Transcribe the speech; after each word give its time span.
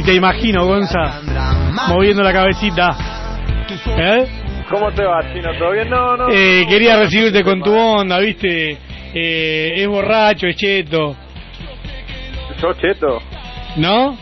Y 0.00 0.02
te 0.02 0.14
imagino, 0.14 0.64
Gonza, 0.64 1.20
moviendo 1.88 2.22
la 2.22 2.32
cabecita. 2.32 2.96
¿Eh? 3.98 4.24
¿Cómo 4.70 4.90
te 4.92 5.04
va, 5.04 5.20
Chino? 5.30 5.50
¿Todo 5.58 5.72
bien? 5.72 5.90
No, 5.90 6.16
no. 6.16 6.30
Eh, 6.30 6.64
quería 6.66 6.98
recibirte 6.98 7.44
con 7.44 7.60
tu 7.62 7.70
onda, 7.76 8.18
¿viste? 8.18 8.78
Eh, 9.12 9.74
es 9.76 9.86
borracho, 9.86 10.46
es 10.46 10.56
cheto. 10.56 11.14
¿Sos 12.58 12.78
cheto? 12.78 13.20
¿No? 13.76 14.16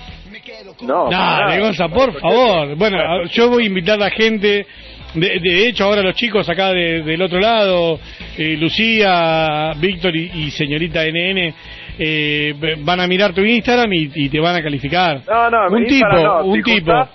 No. 0.80 1.08
Dale. 1.11 1.61
Gonza, 1.61 1.88
por 1.88 2.19
favor. 2.19 2.75
Bueno, 2.75 2.98
yo 3.27 3.48
voy 3.48 3.62
a 3.62 3.66
invitar 3.66 3.94
a 4.03 4.06
la 4.06 4.10
gente. 4.10 4.66
De, 5.14 5.38
de 5.41 5.69
hecho, 5.69 5.84
ahora 5.84 6.03
los 6.03 6.16
chicos 6.16 6.48
acá 6.48 6.70
de- 6.72 7.03
del 7.03 7.22
otro 7.22 7.38
lado, 7.38 8.00
eh, 8.36 8.56
Lucía, 8.58 9.75
Víctor 9.77 10.14
y, 10.16 10.31
y 10.34 10.50
señorita 10.50 11.05
NN, 11.06 11.55
eh, 11.98 12.54
van 12.80 13.00
a 13.00 13.06
mirar 13.06 13.32
tu 13.34 13.42
Instagram 13.42 13.92
y, 13.92 14.10
y 14.14 14.28
te 14.28 14.41
van 14.41 14.56
a 14.56 14.62
calificar. 14.62 15.22
No, 15.27 15.50
no, 15.50 15.68
un 15.77 15.86
tipo, 15.86 16.06
no, 16.08 16.44
un 16.44 16.62
tipo. 16.62 17.08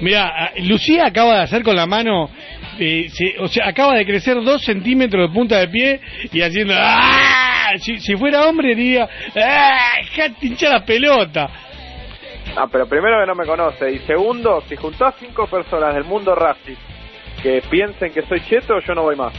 Mira, 0.00 0.52
Lucía 0.62 1.06
acaba 1.06 1.36
de 1.36 1.42
hacer 1.44 1.62
con 1.62 1.74
la 1.74 1.86
mano, 1.86 2.28
eh, 2.78 3.08
se- 3.10 3.38
o 3.38 3.48
sea, 3.48 3.68
acaba 3.68 3.94
de 3.94 4.04
crecer 4.04 4.42
dos 4.42 4.62
centímetros 4.62 5.28
de 5.28 5.34
punta 5.34 5.58
de 5.58 5.68
pie 5.68 6.00
y 6.32 6.42
haciendo. 6.42 6.74
¡Ah! 6.76 7.70
Si, 7.78 7.98
si 7.98 8.14
fuera 8.16 8.46
hombre 8.46 8.74
diría, 8.74 9.08
¡ah! 9.42 9.78
la 10.70 10.84
pelota. 10.84 11.48
Ah, 12.56 12.66
pero 12.70 12.86
primero 12.86 13.20
que 13.20 13.26
no 13.26 13.34
me 13.34 13.44
conoce. 13.46 13.90
Y 13.90 13.98
segundo, 14.00 14.62
si 14.68 14.76
juntás 14.76 15.14
cinco 15.18 15.46
personas 15.46 15.94
del 15.94 16.04
mundo 16.04 16.34
Racing 16.34 16.76
que 17.42 17.62
piensen 17.68 18.12
que 18.12 18.22
soy 18.22 18.40
cheto, 18.42 18.80
yo 18.86 18.94
no 18.94 19.02
voy 19.02 19.16
más. 19.16 19.32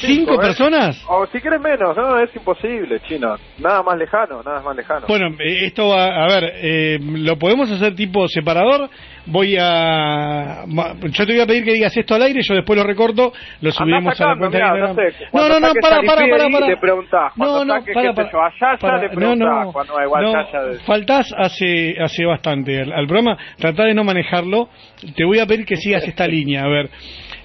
¿Cinco 0.00 0.34
¿eh? 0.34 0.38
personas? 0.38 1.02
O 1.08 1.26
si 1.26 1.40
quieres 1.40 1.60
menos, 1.60 1.96
no, 1.96 2.18
es 2.20 2.34
imposible, 2.34 3.00
Chino. 3.08 3.36
Nada 3.58 3.82
más 3.82 3.96
lejano, 3.98 4.42
nada 4.42 4.60
más 4.62 4.76
lejano. 4.76 5.06
Bueno, 5.08 5.28
eh, 5.38 5.66
esto 5.66 5.88
va, 5.88 6.24
a 6.24 6.26
ver, 6.28 6.52
eh, 6.56 6.98
¿lo 7.00 7.36
podemos 7.38 7.70
hacer 7.70 7.94
tipo 7.94 8.26
separador? 8.28 8.88
Voy 9.26 9.56
a... 9.60 10.64
Yo 10.66 11.26
te 11.26 11.32
voy 11.32 11.40
a 11.42 11.46
pedir 11.46 11.64
que 11.64 11.72
digas 11.72 11.96
esto 11.96 12.14
al 12.14 12.22
aire, 12.22 12.40
yo 12.42 12.54
después 12.54 12.78
lo 12.78 12.84
recorto, 12.84 13.32
lo 13.60 13.70
subiremos 13.72 14.18
a 14.20 14.26
la 14.26 14.36
cuenta 14.38 14.56
mirá, 14.58 14.72
de 14.74 14.80
no 14.80 14.94
sé, 14.94 15.02
no, 15.32 15.48
no, 15.48 15.60
no, 15.60 15.72
para, 15.82 15.96
para, 16.02 16.22
para, 16.30 16.48
para. 16.50 16.80
preguntás, 16.80 17.32
No, 17.36 17.64
no, 17.64 17.74
saques, 17.74 17.94
para, 17.94 18.12
para, 18.14 18.30
para. 18.78 18.98
le 19.02 19.08
No, 19.08 19.14
preguntás, 19.14 19.66
no, 19.66 19.72
cuando 19.72 20.02
igual 20.02 20.24
no, 20.24 20.32
de- 20.68 20.78
faltás 20.80 21.34
hace, 21.36 21.94
hace 22.00 22.24
bastante 22.24 22.80
al, 22.80 22.92
al 22.92 23.06
programa, 23.06 23.36
tratá 23.58 23.84
de 23.84 23.94
no 23.94 24.04
manejarlo, 24.04 24.68
te 25.14 25.24
voy 25.24 25.38
a 25.40 25.46
pedir 25.46 25.66
que 25.66 25.76
sigas 25.76 26.04
esta 26.08 26.26
línea, 26.26 26.62
a 26.64 26.68
ver. 26.68 26.88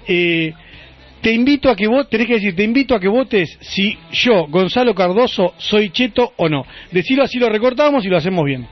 Eh, 0.08 0.52
te 1.24 1.32
invito 1.32 1.70
a 1.70 1.74
que 1.74 1.88
votes, 1.88 2.10
tenés 2.10 2.26
que 2.26 2.34
decir, 2.34 2.54
te 2.54 2.62
invito 2.62 2.94
a 2.94 3.00
que 3.00 3.08
votes 3.08 3.56
si 3.62 3.98
yo, 4.12 4.46
Gonzalo 4.46 4.94
Cardoso, 4.94 5.54
soy 5.56 5.88
cheto 5.88 6.34
o 6.36 6.50
no. 6.50 6.66
Decirlo 6.92 7.24
así 7.24 7.38
lo 7.38 7.48
recortamos 7.48 8.04
y 8.04 8.08
lo 8.08 8.18
hacemos 8.18 8.44
bien. 8.44 8.68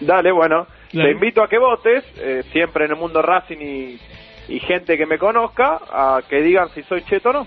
Dale, 0.00 0.32
bueno, 0.32 0.66
Dale. 0.90 1.08
te 1.10 1.14
invito 1.14 1.42
a 1.42 1.48
que 1.48 1.58
votes, 1.58 2.04
eh, 2.16 2.42
siempre 2.52 2.86
en 2.86 2.92
el 2.92 2.96
mundo 2.96 3.20
Racing 3.20 3.58
y, 3.60 3.98
y 4.48 4.60
gente 4.60 4.96
que 4.96 5.04
me 5.04 5.18
conozca, 5.18 5.78
a 5.90 6.22
que 6.26 6.40
digan 6.40 6.70
si 6.70 6.82
soy 6.84 7.02
cheto 7.04 7.28
o 7.28 7.32
no. 7.34 7.46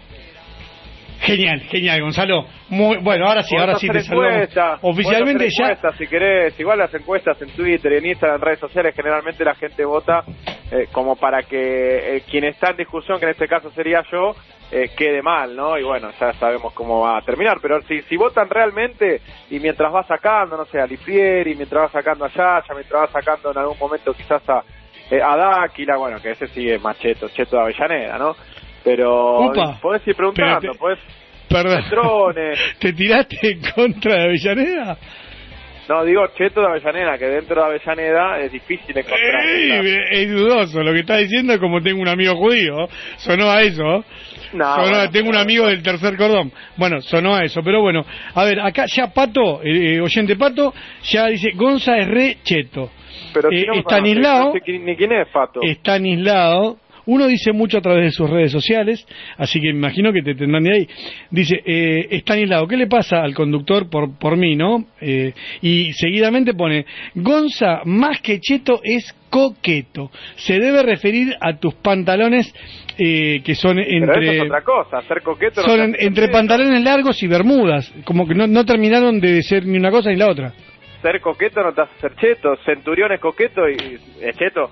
Genial, 1.22 1.60
genial, 1.62 2.02
Gonzalo. 2.02 2.46
Muy, 2.70 2.98
bueno, 2.98 3.28
ahora 3.28 3.44
sí, 3.44 3.56
ahora 3.58 3.76
sí 3.76 3.88
te 3.90 4.02
saludamos. 4.02 4.36
encuestas, 4.36 4.80
Oficialmente 4.82 5.40
podés 5.40 5.54
hacer 5.54 5.66
ya. 5.66 5.72
encuestas, 5.74 5.98
si 5.98 6.08
querés, 6.08 6.60
igual 6.60 6.80
las 6.80 6.94
encuestas 6.94 7.42
en 7.42 7.50
Twitter, 7.50 7.94
en 7.94 8.06
Instagram, 8.06 8.38
en 8.38 8.42
redes 8.46 8.60
sociales, 8.60 8.96
generalmente 8.96 9.44
la 9.44 9.56
gente 9.56 9.84
vota 9.86 10.24
eh, 10.72 10.88
como 10.92 11.16
para 11.18 11.44
que 11.44 12.18
eh, 12.18 12.24
quien 12.30 12.46
está 12.46 12.72
en 12.72 12.78
discusión, 12.78 13.20
que 13.20 13.26
en 13.26 13.32
este 13.32 13.48
caso 13.48 13.70
sería 13.72 14.02
yo, 14.12 14.34
eh, 14.72 14.92
quede 14.96 15.22
mal, 15.22 15.56
¿no? 15.56 15.78
Y 15.78 15.84
bueno, 15.84 16.10
ya 16.20 16.32
sabemos 16.34 16.74
cómo 16.74 17.02
va 17.02 17.18
a 17.18 17.22
terminar, 17.22 17.58
pero 17.62 17.82
si, 17.82 18.02
si 18.04 18.16
votan 18.16 18.50
realmente 18.50 19.20
y 19.50 19.60
mientras 19.60 19.94
va 19.94 20.04
sacando, 20.04 20.56
no 20.58 20.66
sé, 20.66 20.80
a 20.80 20.86
Lifieri, 20.86 21.56
mientras 21.56 21.86
va 21.86 21.90
sacando 21.90 22.26
a 22.26 22.30
Yaya, 22.30 22.74
mientras 22.76 23.02
va 23.04 23.08
sacando 23.08 23.52
en 23.52 23.58
algún 23.58 23.78
momento 23.80 24.14
quizás 24.14 24.48
a, 24.48 24.64
eh, 25.10 25.20
a 25.22 25.36
Dáquila, 25.36 25.98
bueno, 25.98 26.22
que 26.22 26.32
ese 26.32 26.48
sí 26.48 26.70
es 26.70 26.82
más 26.82 26.98
cheto, 27.00 27.28
cheto 27.30 27.56
de 27.58 27.62
Avellaneda, 27.64 28.18
¿no? 28.20 28.36
Pero 28.84 29.42
Upa. 29.42 29.80
podés 29.82 30.08
ir 30.08 30.16
preguntando, 30.16 30.72
te- 30.72 30.78
podés... 30.78 31.00
Perdón. 31.50 31.84
Drones. 31.90 32.60
¿Te 32.80 32.94
tiraste 32.94 33.38
en 33.42 33.62
contra 33.76 34.16
de 34.16 34.24
Avellaneda? 34.26 34.98
No, 35.90 36.06
digo 36.06 36.22
cheto 36.38 36.62
de 36.62 36.68
Avellaneda, 36.68 37.18
que 37.18 37.26
dentro 37.26 37.56
de 37.62 37.68
Avellaneda 37.68 38.40
es 38.42 38.52
difícil 38.52 38.96
encontrar. 38.96 39.44
Ey, 39.44 39.98
es 40.12 40.32
dudoso. 40.32 40.84
Lo 40.84 40.94
que 40.94 41.00
está 41.00 41.18
diciendo 41.18 41.52
es 41.54 41.60
como 41.60 41.82
tengo 41.82 42.00
un 42.00 42.08
amigo 42.08 42.36
judío. 42.36 42.88
Sonó 43.18 43.50
a 43.50 43.64
eso. 43.64 44.06
No, 44.54 44.66
Sonó 44.76 44.86
a- 44.86 44.90
bueno, 44.92 45.10
tengo 45.12 45.30
un 45.32 45.36
amigo 45.38 45.66
del 45.66 45.82
tercer 45.82 46.16
cordón. 46.16 46.52
Bueno, 46.78 47.02
sonó 47.02 47.36
a 47.36 47.44
eso. 47.44 47.62
Pero 47.64 47.82
bueno, 47.82 48.06
a 48.36 48.44
ver, 48.44 48.60
acá 48.60 48.86
ya 48.86 49.08
Pato, 49.12 49.64
eh, 49.64 49.96
eh, 49.96 50.00
oyente 50.02 50.36
Pato, 50.36 50.72
ya 51.06 51.26
dice, 51.26 51.50
Gonza 51.56 51.98
es 51.98 52.08
re 52.08 52.38
cheto. 52.44 52.92
Pero 53.34 53.50
Eh, 53.52 53.66
no 53.66 53.74
Estanislao- 53.74 54.54
sé 54.64 54.72
ni 54.78 54.96
quién 54.96 55.12
es 55.14 55.28
Fato. 55.30 55.60
Estanislao. 55.64 56.78
Uno 57.12 57.26
dice 57.28 57.52
mucho 57.54 57.80
a 57.80 57.82
través 57.82 58.04
de 58.06 58.12
sus 58.12 58.30
redes 58.30 58.52
sociales, 58.52 59.04
así 59.38 59.60
que 59.60 59.74
me 59.74 59.80
imagino 59.80 60.14
que 60.14 60.22
te 60.22 60.36
tendrán 60.36 60.64
de 60.64 60.74
ahí. 60.74 60.88
Dice, 61.32 61.60
eh, 61.66 62.08
Estanislao, 62.12 62.68
¿qué 62.68 62.78
le 62.78 62.86
pasa 62.88 63.22
al 63.24 63.34
conductor 63.34 63.90
por, 63.90 64.18
por 64.20 64.38
mí, 64.38 64.56
no? 64.56 64.86
Eh, 65.02 65.34
y 65.62 65.92
seguidamente 65.94 66.54
pone, 66.54 66.86
Gonza, 67.16 67.82
más 67.86 68.22
que 68.22 68.40
cheto, 68.40 68.80
es 68.84 69.12
coqueto. 69.30 70.12
Se 70.36 70.60
debe 70.60 70.84
referir 70.84 71.36
a 71.42 71.58
tus 71.58 71.74
pantalones 71.76 72.54
eh, 72.98 73.42
que 73.44 73.56
son 73.56 73.78
Pero 73.78 73.88
eso 73.88 74.06
entre... 74.14 74.36
es 74.38 74.42
otra 74.44 74.62
cosa, 74.62 75.02
ser 75.08 75.22
coqueto 75.22 75.62
Son 75.62 75.80
en- 75.80 75.96
entre 76.00 76.28
pantalones 76.30 76.84
largos 76.84 77.22
y 77.24 77.28
bermudas, 77.28 77.92
como 78.06 78.28
que 78.28 78.36
no, 78.36 78.46
no 78.48 78.66
terminaron 78.66 79.20
de 79.20 79.42
ser 79.44 79.66
ni 79.66 79.78
una 79.78 79.90
cosa 79.92 80.10
ni 80.10 80.16
la 80.18 80.30
otra. 80.30 80.54
Ser 81.02 81.22
coqueto 81.22 81.62
no 81.64 81.72
te 81.74 81.82
hace 81.82 82.00
ser 82.02 82.16
cheto. 82.16 82.56
Centurión 82.66 83.12
es 83.14 83.20
coqueto 83.22 83.70
y 83.70 83.98
es 84.22 84.38
cheto. 84.38 84.70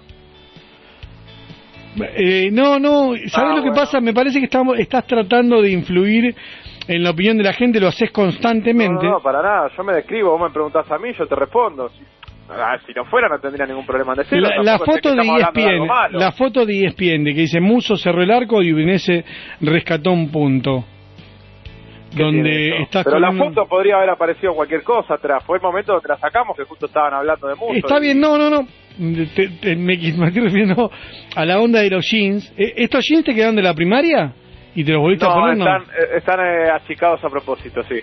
Eh, 2.15 2.49
no, 2.51 2.79
no, 2.79 3.13
¿sabes 3.27 3.33
Ah, 3.35 3.47
lo 3.49 3.55
que 3.55 3.69
bueno. 3.69 3.75
pasa? 3.75 3.99
Me 4.01 4.13
parece 4.13 4.39
que 4.39 4.45
estamos, 4.45 4.77
estás 4.79 5.05
tratando 5.07 5.61
de 5.61 5.71
influir 5.71 6.35
en 6.87 7.03
la 7.03 7.09
opinión 7.11 7.37
de 7.37 7.43
la 7.43 7.53
gente, 7.53 7.79
lo 7.79 7.87
haces 7.87 8.11
constantemente. 8.11 9.05
no, 9.05 9.13
no, 9.13 9.19
para 9.21 9.41
nada. 9.41 9.69
Yo 9.75 9.83
me 9.83 9.93
describo, 9.93 10.31
vos 10.37 10.41
me 10.41 10.53
preguntás 10.53 10.89
a 10.91 10.97
mí, 10.97 11.09
yo 11.17 11.25
te 11.27 11.35
respondo. 11.35 11.89
Si, 11.89 11.99
ah, 12.49 12.77
si 12.85 12.93
no 12.93 13.05
fuera 13.05 13.27
no 13.29 13.39
tendría 13.39 13.65
ningún 13.65 13.85
problema 13.85 14.13
en 14.13 14.19
decirlo. 14.19 14.47
la, 14.49 14.63
la 14.63 14.79
foto 14.79 15.13
de 15.15 15.21
E 15.21 15.35
ESPN, 15.39 15.87
malo. 15.87 16.19
la 16.19 16.31
foto 16.31 16.65
de 16.65 16.73
E 16.73 16.85
ESPN 16.87 17.23
de 17.23 17.33
que 17.33 17.41
dice 17.41 17.59
Muso 17.59 17.95
cerró 17.97 18.21
el 18.21 18.31
arco 18.31 18.61
y 18.61 18.73
Udinese 18.73 19.25
rescató 19.61 20.11
un 20.11 20.29
punto. 20.31 20.85
¿Qué 22.09 22.15
tiene 22.23 22.31
Donde 22.37 22.81
estás 22.83 23.03
Pero 23.03 23.19
la 23.19 23.31
foto 23.33 23.65
podría 23.67 23.97
haber 23.97 24.09
aparecido 24.11 24.53
cualquier 24.55 24.81
cosa 24.83 25.15
atrás. 25.15 25.43
Fue 25.45 25.57
el 25.57 25.61
momento 25.63 25.91
donde 25.93 26.07
la 26.07 26.17
sacamos 26.17 26.55
que 26.55 26.63
justo 26.63 26.85
estaban 26.85 27.13
hablando 27.13 27.47
de 27.47 27.55
mucho. 27.55 27.73
Está 27.73 27.97
y- 27.97 28.01
bien, 28.01 28.19
no, 28.19 28.37
no, 28.37 28.49
no. 28.49 28.65
Te- 29.35 29.49
te- 29.61 29.75
me, 29.75 29.95
me 30.17 30.27
estoy 30.27 30.43
refiriendo 30.43 30.91
a 31.35 31.45
la 31.45 31.59
onda 31.59 31.81
de 31.81 31.89
los 31.89 32.05
jeans. 32.09 32.51
Eh, 32.57 32.73
¿Estos 32.77 33.05
jeans 33.07 33.23
te 33.25 33.33
quedaron 33.35 33.55
de 33.55 33.61
la 33.63 33.73
primaria? 33.73 34.33
¿Y 34.75 34.83
te 34.83 34.91
los 34.91 35.01
volviste 35.01 35.25
a 35.25 35.29
No, 35.29 35.35
poner? 35.35 35.57
No. 35.57 35.65
están, 35.65 35.81
eh, 35.95 36.17
están 36.17 36.39
eh, 36.39 36.69
achicados 36.69 37.23
a 37.23 37.29
propósito, 37.29 37.81
sí. 37.83 37.99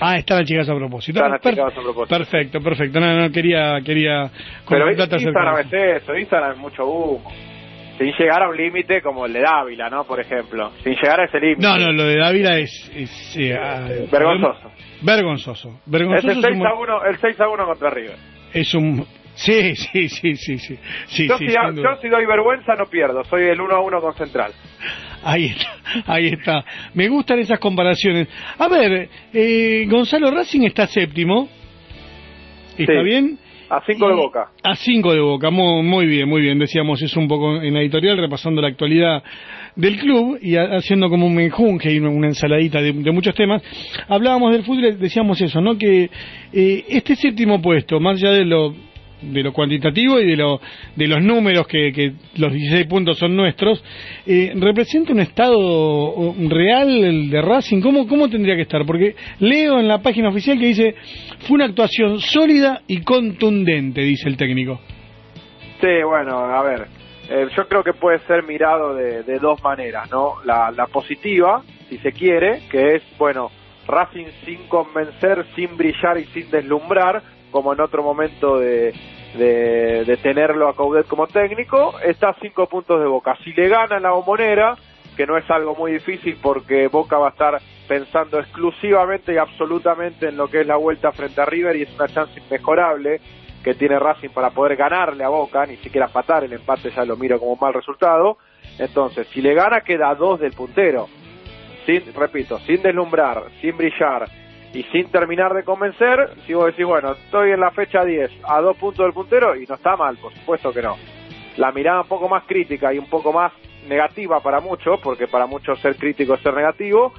Ah, 0.00 0.16
están 0.18 0.40
achicados 0.42 0.68
a 0.68 0.74
propósito. 0.74 1.18
Están 1.18 1.34
achicados 1.34 1.72
a 1.78 1.82
propósito. 1.82 2.16
Perfecto, 2.18 2.60
perfecto. 2.60 3.00
No, 3.00 3.14
no, 3.14 3.30
quería, 3.30 3.78
quería 3.84 4.30
Pero 4.68 4.90
Instagram 4.90 5.60
es 5.60 6.02
eso, 6.02 6.16
Instagram 6.16 6.52
es 6.52 6.58
mucho 6.58 6.84
humo. 6.86 7.32
Sin 7.96 8.12
llegar 8.18 8.42
a 8.42 8.48
un 8.48 8.56
límite 8.56 9.00
como 9.00 9.24
el 9.24 9.32
de 9.32 9.40
Dávila, 9.42 9.88
¿no? 9.88 10.02
Por 10.04 10.18
ejemplo. 10.20 10.72
Sin 10.82 10.94
llegar 10.96 11.20
a 11.20 11.24
ese 11.26 11.38
límite. 11.38 11.62
No, 11.62 11.78
no, 11.78 11.92
lo 11.92 12.04
de 12.06 12.16
Dávila 12.18 12.58
es... 12.58 12.90
es 12.92 13.36
eh, 13.38 13.56
ah, 13.56 13.86
Vergonzoso. 14.10 14.72
Vergonzoso. 15.00 15.68
Es 15.86 15.92
Vergonzoso 15.92 16.30
el 16.32 16.38
es 16.38 16.44
6 16.44 16.56
un, 16.58 16.66
a 16.66 16.74
1, 16.74 17.04
el 17.04 17.16
6 17.18 17.40
a 17.40 17.48
1 17.48 17.64
contra 17.66 17.90
River. 17.90 18.16
es 18.52 18.74
un... 18.74 19.06
Sí, 19.34 19.74
sí, 19.76 20.08
sí, 20.08 20.36
sí, 20.36 20.58
sí. 20.58 20.78
sí, 21.06 21.28
yo, 21.28 21.38
sí, 21.38 21.46
si, 21.48 21.54
yo 21.54 21.96
si 22.00 22.08
doy 22.08 22.24
vergüenza 22.26 22.74
no 22.76 22.86
pierdo, 22.86 23.24
soy 23.24 23.42
el 23.44 23.60
1 23.60 23.74
a 23.74 23.80
1 23.80 24.00
con 24.00 24.14
Central. 24.14 24.52
Ahí 25.24 25.46
está, 25.46 25.68
ahí 26.06 26.26
está. 26.28 26.64
Me 26.94 27.08
gustan 27.08 27.38
esas 27.40 27.58
comparaciones. 27.58 28.28
A 28.58 28.68
ver, 28.68 29.08
eh, 29.32 29.86
Gonzalo 29.88 30.30
Racing 30.30 30.62
está 30.62 30.86
séptimo. 30.86 31.48
¿Está 32.76 32.92
Sí. 32.92 33.04
bien? 33.04 33.38
A 33.70 33.80
5 33.84 34.08
de 34.08 34.14
boca. 34.14 34.48
A 34.62 34.76
cinco 34.76 35.12
de 35.14 35.20
boca, 35.20 35.50
muy, 35.50 35.82
muy 35.82 36.06
bien, 36.06 36.28
muy 36.28 36.42
bien. 36.42 36.58
Decíamos 36.58 37.00
eso 37.02 37.18
un 37.18 37.26
poco 37.26 37.60
en 37.62 37.72
la 37.74 37.80
editorial, 37.80 38.18
repasando 38.18 38.60
la 38.60 38.68
actualidad 38.68 39.22
del 39.74 39.96
club 39.98 40.38
y 40.40 40.56
ha- 40.56 40.76
haciendo 40.76 41.08
como 41.08 41.26
un 41.26 41.34
menjunje 41.34 41.90
y 41.92 41.98
una, 41.98 42.26
ensaladita 42.28 42.80
de, 42.82 42.92
de 42.92 43.10
muchos 43.10 43.34
temas. 43.34 43.62
Hablábamos 44.06 44.52
del 44.52 44.62
fútbol 44.64 44.98
decíamos 44.98 45.40
eso, 45.40 45.60
¿no? 45.60 45.78
Que 45.78 46.10
eh, 46.52 46.84
este 46.88 47.16
séptimo 47.16 47.60
puesto, 47.62 47.98
más 47.98 48.22
allá 48.22 48.32
de 48.32 48.44
lo 48.44 48.74
de 49.32 49.42
lo 49.42 49.52
cuantitativo 49.52 50.20
y 50.20 50.26
de, 50.26 50.36
lo, 50.36 50.60
de 50.96 51.06
los 51.06 51.22
números 51.22 51.66
que, 51.66 51.92
que 51.92 52.12
los 52.36 52.52
16 52.52 52.86
puntos 52.86 53.18
son 53.18 53.36
nuestros, 53.36 53.82
eh, 54.26 54.52
¿representa 54.56 55.12
un 55.12 55.20
estado 55.20 56.34
real 56.48 57.30
de 57.30 57.42
Racing? 57.42 57.80
¿Cómo, 57.80 58.06
¿Cómo 58.06 58.28
tendría 58.28 58.56
que 58.56 58.62
estar? 58.62 58.84
Porque 58.86 59.14
leo 59.40 59.78
en 59.80 59.88
la 59.88 59.98
página 59.98 60.28
oficial 60.28 60.58
que 60.58 60.66
dice, 60.66 60.94
fue 61.46 61.56
una 61.56 61.66
actuación 61.66 62.20
sólida 62.20 62.82
y 62.86 63.02
contundente, 63.02 64.00
dice 64.02 64.28
el 64.28 64.36
técnico. 64.36 64.80
Sí, 65.80 66.02
bueno, 66.06 66.38
a 66.38 66.62
ver, 66.62 66.86
eh, 67.28 67.48
yo 67.56 67.66
creo 67.68 67.82
que 67.82 67.92
puede 67.92 68.18
ser 68.20 68.44
mirado 68.44 68.94
de, 68.94 69.22
de 69.22 69.38
dos 69.38 69.62
maneras, 69.62 70.10
¿no? 70.10 70.34
La, 70.44 70.70
la 70.70 70.86
positiva, 70.86 71.62
si 71.88 71.98
se 71.98 72.12
quiere, 72.12 72.62
que 72.70 72.96
es, 72.96 73.02
bueno, 73.18 73.50
Racing 73.86 74.26
sin 74.44 74.66
convencer, 74.68 75.44
sin 75.54 75.76
brillar 75.76 76.18
y 76.18 76.24
sin 76.26 76.50
deslumbrar, 76.50 77.22
como 77.54 77.72
en 77.72 77.80
otro 77.80 78.02
momento 78.02 78.58
de, 78.58 78.92
de, 79.36 80.18
tenerlo 80.20 80.68
a 80.68 80.74
Coudet 80.74 81.06
como 81.06 81.28
técnico, 81.28 81.94
está 82.00 82.30
a 82.30 82.36
cinco 82.42 82.66
puntos 82.66 82.98
de 82.98 83.06
Boca. 83.06 83.38
Si 83.44 83.52
le 83.52 83.68
gana 83.68 84.00
la 84.00 84.10
bombonera, 84.10 84.74
que 85.16 85.24
no 85.24 85.36
es 85.38 85.48
algo 85.48 85.76
muy 85.76 85.92
difícil 85.92 86.36
porque 86.42 86.88
Boca 86.88 87.16
va 87.16 87.28
a 87.28 87.30
estar 87.30 87.60
pensando 87.86 88.40
exclusivamente 88.40 89.34
y 89.34 89.36
absolutamente 89.36 90.30
en 90.30 90.36
lo 90.36 90.48
que 90.48 90.62
es 90.62 90.66
la 90.66 90.74
vuelta 90.74 91.12
frente 91.12 91.40
a 91.40 91.44
River 91.44 91.76
y 91.76 91.82
es 91.82 91.94
una 91.94 92.08
chance 92.08 92.40
inmejorable 92.40 93.20
que 93.62 93.74
tiene 93.74 94.00
Racing 94.00 94.30
para 94.30 94.50
poder 94.50 94.74
ganarle 94.74 95.22
a 95.22 95.28
Boca, 95.28 95.64
ni 95.64 95.76
siquiera 95.76 96.06
empatar, 96.06 96.42
el 96.42 96.54
empate 96.54 96.90
ya 96.90 97.04
lo 97.04 97.16
miro 97.16 97.38
como 97.38 97.52
un 97.52 97.58
mal 97.60 97.72
resultado. 97.72 98.36
Entonces, 98.80 99.28
si 99.28 99.40
le 99.40 99.54
gana, 99.54 99.82
queda 99.82 100.12
dos 100.16 100.40
del 100.40 100.54
puntero. 100.54 101.06
Sin, 101.86 102.02
repito, 102.14 102.58
sin 102.66 102.82
deslumbrar, 102.82 103.44
sin 103.60 103.76
brillar 103.76 104.28
y 104.74 104.82
sin 104.84 105.08
terminar 105.10 105.54
de 105.54 105.62
convencer, 105.62 106.30
si 106.46 106.52
vos 106.52 106.66
decís, 106.66 106.84
bueno, 106.84 107.12
estoy 107.12 107.52
en 107.52 107.60
la 107.60 107.70
fecha 107.70 108.04
10 108.04 108.30
a 108.42 108.60
dos 108.60 108.76
puntos 108.76 109.06
del 109.06 109.14
puntero 109.14 109.54
y 109.54 109.64
no 109.66 109.76
está 109.76 109.96
mal, 109.96 110.16
por 110.16 110.34
supuesto 110.34 110.72
que 110.72 110.82
no. 110.82 110.96
La 111.56 111.70
mirada 111.70 112.02
un 112.02 112.08
poco 112.08 112.28
más 112.28 112.42
crítica 112.44 112.92
y 112.92 112.98
un 112.98 113.06
poco 113.06 113.32
más 113.32 113.52
negativa 113.88 114.40
para 114.40 114.60
muchos, 114.60 114.98
porque 115.00 115.28
para 115.28 115.46
muchos 115.46 115.78
ser 115.80 115.94
crítico 115.96 116.34
es 116.34 116.42
ser 116.42 116.54
negativo, 116.54 117.12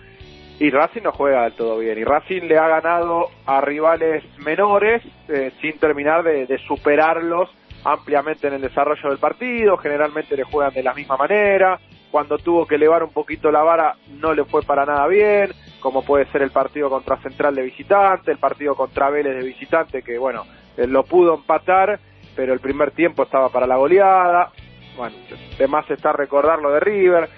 y 0.60 0.70
Racing 0.70 1.02
no 1.04 1.12
juega 1.12 1.44
del 1.44 1.54
todo 1.54 1.80
bien. 1.80 1.98
Y 1.98 2.04
Racing 2.04 2.44
le 2.44 2.58
ha 2.58 2.68
ganado 2.68 3.30
a 3.46 3.62
rivales 3.62 4.24
menores 4.40 5.02
eh, 5.28 5.52
sin 5.62 5.78
terminar 5.80 6.24
de, 6.24 6.46
de, 6.46 6.58
superarlos 6.60 7.50
ampliamente 7.84 8.48
en 8.48 8.54
el 8.54 8.62
desarrollo 8.62 9.10
del 9.10 9.18
partido. 9.18 9.78
Generalmente 9.78 10.38
le 10.38 10.44
juegan 10.44 10.74
de 10.74 10.84
la 10.84 10.94
misma 10.94 11.18
manera. 11.18 11.80
Cuando 12.10 12.38
tuvo 12.38 12.66
que 12.66 12.76
elevar 12.76 13.04
un 13.04 13.12
poquito 13.12 13.52
la 13.52 13.64
vara 13.64 13.96
no 14.22 14.34
le 14.34 14.46
fue 14.46 14.62
para 14.62 14.86
nada 14.86 15.06
bien, 15.08 15.52
como 15.86 16.02
puede 16.02 16.26
ser 16.32 16.42
el 16.42 16.50
partido 16.50 16.90
contra 16.90 17.18
Central 17.18 17.54
de 17.54 17.62
visitante, 17.62 18.32
el 18.32 18.40
partido 18.40 18.74
contra 18.74 19.12
Vélez 19.12 19.36
de 19.36 19.46
visitante, 19.46 20.02
que 20.02 20.18
bueno, 20.18 20.44
lo 20.78 21.04
pudo 21.04 21.36
empatar, 21.36 22.00
pero 22.36 22.54
el 22.54 22.60
primer 22.60 22.90
tiempo 22.90 23.22
estaba 23.22 23.50
para 23.50 23.68
la 23.68 23.76
goleada. 23.76 24.52
Bueno, 24.98 25.16
además 25.54 25.86
está 25.92 26.12
recordar 26.12 26.60
lo 26.60 26.72
de 26.72 26.80
River 26.80 27.30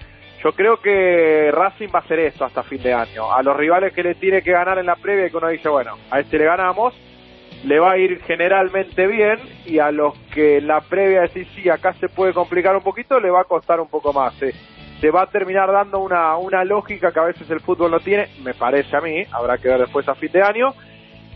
yo 0.41 0.53
creo 0.53 0.79
que 0.79 1.51
Racing 1.51 1.89
va 1.93 1.99
a 1.99 2.03
hacer 2.03 2.19
esto 2.19 2.45
hasta 2.45 2.63
fin 2.63 2.81
de 2.81 2.93
año. 2.93 3.33
A 3.33 3.43
los 3.43 3.57
rivales 3.57 3.91
que 3.91 4.01
le 4.01 4.15
tiene 4.15 4.41
que 4.41 4.51
ganar 4.51 4.77
en 4.77 4.85
la 4.85 4.95
previa, 4.95 5.29
que 5.29 5.35
uno 5.35 5.49
dice, 5.49 5.67
bueno, 5.67 5.97
a 6.09 6.21
este 6.21 6.37
le 6.37 6.45
ganamos, 6.45 6.93
le 7.65 7.79
va 7.79 7.91
a 7.91 7.97
ir 7.97 8.21
generalmente 8.21 9.07
bien, 9.07 9.39
y 9.65 9.79
a 9.79 9.91
los 9.91 10.17
que 10.33 10.59
en 10.59 10.67
la 10.67 10.79
previa 10.79 11.21
decís, 11.21 11.49
sí, 11.53 11.67
acá 11.67 11.91
se 11.95 12.07
puede 12.07 12.33
complicar 12.33 12.77
un 12.77 12.83
poquito, 12.83 13.19
le 13.19 13.29
va 13.29 13.41
a 13.41 13.45
costar 13.45 13.81
un 13.81 13.89
poco 13.89 14.13
más. 14.13 14.35
Se, 14.35 14.53
se 14.99 15.11
va 15.11 15.23
a 15.23 15.27
terminar 15.27 15.71
dando 15.71 15.99
una, 15.99 16.37
una 16.37 16.63
lógica 16.63 17.11
que 17.11 17.19
a 17.19 17.25
veces 17.25 17.49
el 17.49 17.59
fútbol 17.59 17.91
no 17.91 17.99
tiene, 17.99 18.27
me 18.43 18.53
parece 18.53 18.95
a 18.95 19.01
mí, 19.01 19.23
habrá 19.31 19.57
que 19.57 19.67
ver 19.67 19.79
después 19.81 20.07
a 20.07 20.15
fin 20.15 20.31
de 20.31 20.41
año, 20.41 20.73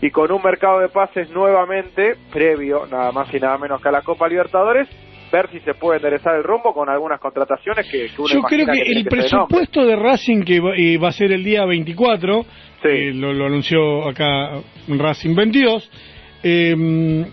y 0.00 0.10
con 0.10 0.32
un 0.32 0.42
mercado 0.42 0.80
de 0.80 0.88
pases 0.88 1.30
nuevamente, 1.30 2.16
previo, 2.32 2.86
nada 2.90 3.12
más 3.12 3.32
y 3.32 3.38
nada 3.38 3.56
menos 3.58 3.80
que 3.80 3.88
a 3.88 3.92
la 3.92 4.02
Copa 4.02 4.28
Libertadores, 4.28 4.88
ver 5.30 5.48
si 5.50 5.60
se 5.60 5.74
puede 5.74 5.98
enderezar 5.98 6.36
el 6.36 6.42
rumbo 6.42 6.74
con 6.74 6.90
algunas 6.90 7.18
contrataciones 7.20 7.88
que, 7.90 8.08
uno 8.18 8.28
Yo 8.28 8.42
creo 8.42 8.66
que, 8.66 8.82
el 8.82 9.04
presupuesto 9.06 9.86
de 9.86 9.96
Racing 9.96 10.42
que 10.42 10.60
va, 10.98 11.08
a 11.08 11.12
ser 11.12 11.32
el 11.32 11.42
día 11.42 11.64
24, 11.64 12.44
eh, 12.84 13.12
lo, 13.14 13.46
anunció 13.46 14.08
acá 14.08 14.60
Racing 14.88 15.34
22, 15.34 15.90
eh, 16.42 17.24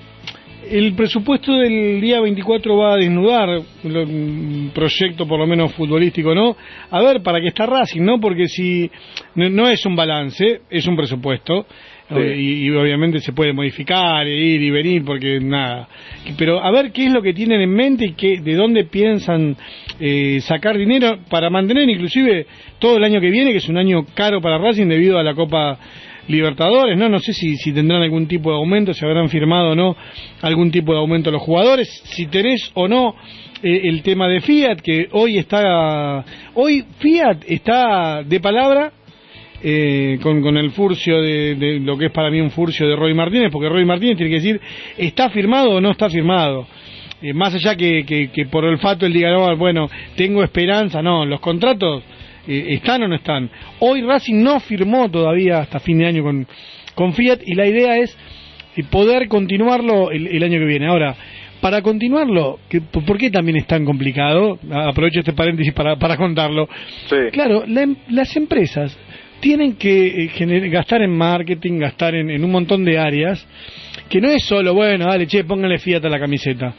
el 0.70 0.94
presupuesto 0.94 1.54
del 1.58 2.02
día 2.02 2.20
24 2.22 2.78
va 2.78 2.94
a 2.94 2.98
desnudar 2.98 3.62
un 3.84 4.72
proyecto 4.74 5.28
por 5.28 5.40
lo 5.40 5.48
menos 5.48 5.74
futbolístico, 5.74 6.34
¿no? 6.36 6.56
A 6.92 7.02
ver, 7.02 7.22
¿para 7.22 7.40
qué 7.40 7.48
está 7.48 7.66
Racing, 7.66 8.02
no? 8.02 8.20
Porque 8.20 8.48
si 8.48 8.90
no 9.36 9.70
es 9.70 9.86
un 9.86 9.96
balance, 9.96 10.62
es 10.70 10.88
un 10.88 10.96
presupuesto 10.96 11.66
y, 12.12 12.70
obviamente 12.72 13.20
se 13.20 13.34
puede 13.34 13.54
modificar, 13.54 14.26
e 14.26 14.36
ir 14.36 14.62
y 14.62 14.72
venir, 14.72 15.04
porque 15.06 15.40
nada. 15.40 15.88
Pero 16.38 16.64
a 16.64 16.72
ver 16.72 16.92
qué 16.92 17.06
es 17.06 17.14
lo 17.14 17.22
que 17.22 17.34
tienen 17.34 17.62
en 17.62 17.70
mente 17.70 18.06
y 18.06 18.14
qué, 18.14 18.40
de 18.42 18.56
dónde 18.56 18.86
piensan 18.86 19.56
eh, 20.00 20.40
sacar 20.42 20.78
dinero 20.78 21.20
para 21.30 21.50
mantener 21.50 21.88
inclusive 21.88 22.48
todo 22.80 22.98
el 22.98 23.04
año 23.04 23.22
que 23.22 23.30
viene, 23.30 23.52
que 23.52 23.58
es 23.58 23.70
un 23.70 23.78
año 23.78 24.06
caro 24.16 24.42
para 24.42 24.58
Racing 24.58 24.88
debido 24.88 25.20
a 25.20 25.24
la 25.24 25.36
Copa 25.36 25.78
Libertadores, 26.30 26.96
¿no? 26.96 27.10
No 27.10 27.20
sé 27.20 27.34
si, 27.34 27.58
si 27.58 27.74
tendrán 27.74 28.04
algún 28.04 28.28
tipo 28.28 28.52
de 28.52 28.58
aumento, 28.58 28.94
si 28.94 29.04
habrán 29.04 29.30
firmado 29.30 29.72
o 29.72 29.76
no 29.76 29.98
algún 30.42 30.70
tipo 30.70 30.94
de 30.94 31.00
aumento 31.00 31.32
los 31.32 31.42
jugadores, 31.42 31.90
si 32.06 32.28
tenés 32.28 32.72
o 32.76 32.88
no 32.88 33.16
eh, 33.64 33.82
el 33.86 34.04
tema 34.04 34.28
de 34.28 34.40
Fiat, 34.40 34.80
que 34.80 35.08
hoy 35.12 35.40
está, 35.40 36.24
hoy 36.54 36.86
Fiat 37.00 37.40
está 37.48 38.24
de 38.24 38.40
palabra 38.40 38.94
eh, 39.64 40.20
con, 40.22 40.42
con, 40.42 40.56
el 40.56 40.72
furcio 40.72 41.20
de, 41.20 41.80
lo 41.82 41.98
que 41.98 42.06
es 42.06 42.12
para 42.12 42.30
mí 42.30 42.40
un 42.40 42.52
furcio 42.52 42.88
de 42.88 42.96
Roy 42.96 43.14
Martínez, 43.16 43.52
porque 43.52 43.68
Roy 43.68 43.84
Martínez 43.84 44.16
tiene 44.16 44.30
que 44.30 44.38
decir, 44.38 44.62
¿está 44.98 45.30
firmado 45.32 45.72
o 45.72 45.82
no 45.82 45.92
está 45.92 46.10
firmado? 46.10 46.68
Eh, 47.22 47.34
más 47.34 47.54
allá 47.56 47.76
que, 47.76 48.06
que, 48.06 48.46
por 48.46 48.66
el 48.66 48.78
fato 48.78 49.06
él 49.06 49.14
diga, 49.14 49.32
no, 49.32 49.58
bueno, 49.58 49.90
tengo 50.16 50.44
esperanza, 50.44 51.02
no, 51.02 51.26
los 51.26 51.42
contratos 51.42 52.04
eh, 52.50 52.74
están 52.74 53.04
o 53.04 53.08
no 53.08 53.16
están. 53.16 53.50
Hoy 53.80 54.02
Racing 54.02 54.42
no 54.42 54.60
firmó 54.60 55.10
todavía 55.10 55.60
hasta 55.60 55.80
fin 55.80 56.00
de 56.00 56.08
año 56.08 56.24
con, 56.24 56.48
con 56.96 57.14
Fiat 57.14 57.42
y 57.46 57.54
la 57.54 57.68
idea 57.68 57.98
es 57.98 58.18
poder 58.90 59.28
continuarlo 59.28 60.12
el, 60.12 60.42
año 60.44 60.60
que 60.60 60.66
viene. 60.66 60.88
Ahora, 60.88 61.16
para 61.62 61.82
continuarlo, 61.82 62.60
¿por 62.92 63.18
qué 63.18 63.30
también 63.30 63.58
es 63.58 63.68
tan 63.68 63.86
complicado? 63.86 64.58
Aprovecho 64.72 65.20
este 65.20 65.34
paréntesis 65.34 65.74
para, 65.74 65.98
para 65.98 66.18
contarlo. 66.18 66.68
Claro, 67.32 67.66
em, 67.66 67.96
las 68.10 68.36
empresas 68.36 68.98
tienen 69.40 69.76
que 69.76 70.26
eh, 70.26 70.70
gastar 70.70 71.02
en 71.02 71.12
marketing, 71.12 71.80
gastar 71.80 72.16
en, 72.16 72.44
un 72.44 72.52
montón 72.52 72.84
de 72.84 72.98
áreas, 72.98 73.46
que 74.10 74.20
no 74.20 74.30
es 74.30 74.44
solo, 74.44 74.74
bueno, 74.74 75.06
dale, 75.06 75.28
che, 75.28 75.44
pónganle 75.44 75.78
Fiat 75.78 76.04
a 76.04 76.10
la 76.10 76.20
camiseta. 76.20 76.74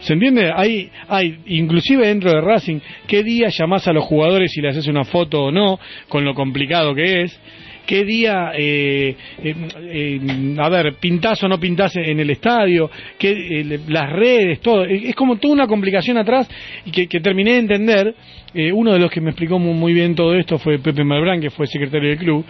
¿Se 0.00 0.12
entiende? 0.12 0.52
Hay, 0.54 0.90
hay, 1.08 1.38
inclusive 1.46 2.06
dentro 2.06 2.30
de 2.30 2.40
Racing, 2.40 2.80
¿qué 3.06 3.22
día 3.22 3.48
llamás 3.48 3.88
a 3.88 3.92
los 3.92 4.04
jugadores 4.04 4.56
y 4.56 4.60
le 4.60 4.68
haces 4.68 4.86
una 4.86 5.04
foto 5.04 5.44
o 5.44 5.50
no? 5.50 5.78
Con 6.08 6.24
lo 6.24 6.34
complicado 6.34 6.94
que 6.94 7.22
es 7.22 7.40
qué 7.86 8.04
día, 8.04 8.52
eh, 8.54 9.16
eh, 9.42 9.54
eh, 9.80 10.56
a 10.58 10.68
ver, 10.68 10.94
pintás 10.94 11.42
o 11.42 11.48
no 11.48 11.58
pintás 11.58 11.96
en 11.96 12.20
el 12.20 12.30
estadio, 12.30 12.90
qué, 13.18 13.78
las 13.88 14.12
redes, 14.12 14.60
todo. 14.60 14.84
Es 14.84 15.14
como 15.14 15.36
toda 15.36 15.54
una 15.54 15.66
complicación 15.66 16.18
atrás 16.18 16.48
y 16.84 16.90
que, 16.90 17.20
terminé 17.20 17.52
de 17.52 17.58
entender. 17.58 18.14
uno 18.72 18.92
de 18.92 18.98
los 18.98 19.10
que 19.10 19.20
me 19.20 19.30
explicó 19.30 19.58
muy, 19.58 19.92
bien 19.92 20.14
todo 20.14 20.34
esto 20.34 20.58
fue 20.58 20.78
Pepe 20.78 21.04
Malbrán, 21.04 21.40
que 21.40 21.50
fue 21.50 21.66
secretario 21.66 22.10
del 22.10 22.18
club. 22.18 22.44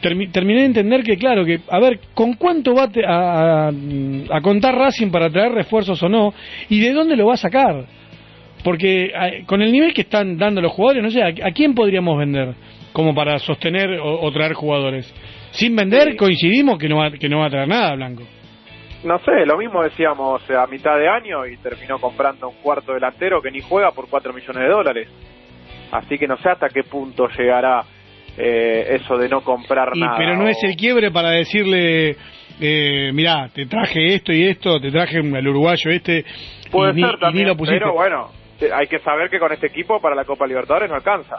terminé 0.00 0.60
de 0.60 0.66
entender 0.66 1.02
que, 1.02 1.16
claro, 1.16 1.44
que, 1.44 1.60
a 1.68 1.78
ver, 1.78 2.00
¿con 2.14 2.34
cuánto 2.34 2.74
va 2.74 2.90
a, 3.06 3.68
a, 3.68 4.40
contar 4.40 4.74
Racing 4.74 5.10
para 5.10 5.30
traer 5.30 5.52
refuerzos 5.52 6.02
o 6.02 6.08
no? 6.08 6.34
¿Y 6.68 6.80
de 6.80 6.92
dónde 6.92 7.16
lo 7.16 7.26
va 7.26 7.34
a 7.34 7.38
sacar? 7.38 7.86
Porque 8.62 9.10
con 9.46 9.60
el 9.60 9.72
nivel 9.72 9.92
que 9.92 10.02
están 10.02 10.36
dando 10.38 10.60
los 10.60 10.72
jugadores, 10.72 11.02
no 11.02 11.10
sé, 11.10 11.22
¿a, 11.22 11.52
quién 11.52 11.74
podríamos 11.74 12.18
vender? 12.18 12.54
Como 12.92 13.14
para 13.14 13.38
sostener 13.38 13.98
o, 14.00 14.30
traer 14.32 14.52
jugadores. 14.52 15.12
Sin 15.52 15.74
vender, 15.74 16.16
coincidimos 16.16 16.78
que 16.78 16.88
no, 16.88 16.98
va, 16.98 17.10
que 17.10 17.28
no 17.28 17.40
va 17.40 17.46
a 17.46 17.50
traer 17.50 17.68
nada, 17.68 17.94
Blanco. 17.94 18.22
No 19.04 19.18
sé, 19.18 19.44
lo 19.46 19.58
mismo 19.58 19.82
decíamos 19.82 20.48
a 20.50 20.66
mitad 20.68 20.96
de 20.96 21.08
año 21.08 21.44
y 21.46 21.56
terminó 21.56 21.98
comprando 21.98 22.48
un 22.48 22.56
cuarto 22.62 22.92
delantero 22.92 23.42
que 23.42 23.50
ni 23.50 23.60
juega 23.60 23.90
por 23.90 24.08
4 24.08 24.32
millones 24.32 24.62
de 24.62 24.68
dólares. 24.68 25.08
Así 25.90 26.16
que 26.16 26.26
no 26.28 26.36
sé 26.36 26.50
hasta 26.50 26.68
qué 26.68 26.84
punto 26.84 27.26
llegará 27.36 27.82
eh, 28.38 28.96
eso 29.00 29.16
de 29.16 29.28
no 29.28 29.40
comprar 29.40 29.96
nada. 29.96 30.16
Pero 30.16 30.36
no 30.36 30.46
es 30.46 30.62
el 30.62 30.76
quiebre 30.76 31.10
para 31.10 31.30
decirle, 31.30 32.16
eh, 32.60 33.10
mirá, 33.12 33.48
te 33.52 33.66
traje 33.66 34.14
esto 34.14 34.32
y 34.32 34.46
esto, 34.46 34.80
te 34.80 34.90
traje 34.90 35.18
al 35.18 35.48
uruguayo 35.48 35.90
este. 35.90 36.24
Puede 36.70 36.94
ser 36.94 37.18
también, 37.18 37.54
pero 37.58 37.92
bueno, 37.92 38.30
hay 38.72 38.86
que 38.86 39.00
saber 39.00 39.28
que 39.28 39.38
con 39.38 39.52
este 39.52 39.66
equipo 39.66 40.00
para 40.00 40.14
la 40.14 40.24
Copa 40.24 40.46
Libertadores 40.46 40.88
no 40.88 40.94
alcanza 40.94 41.36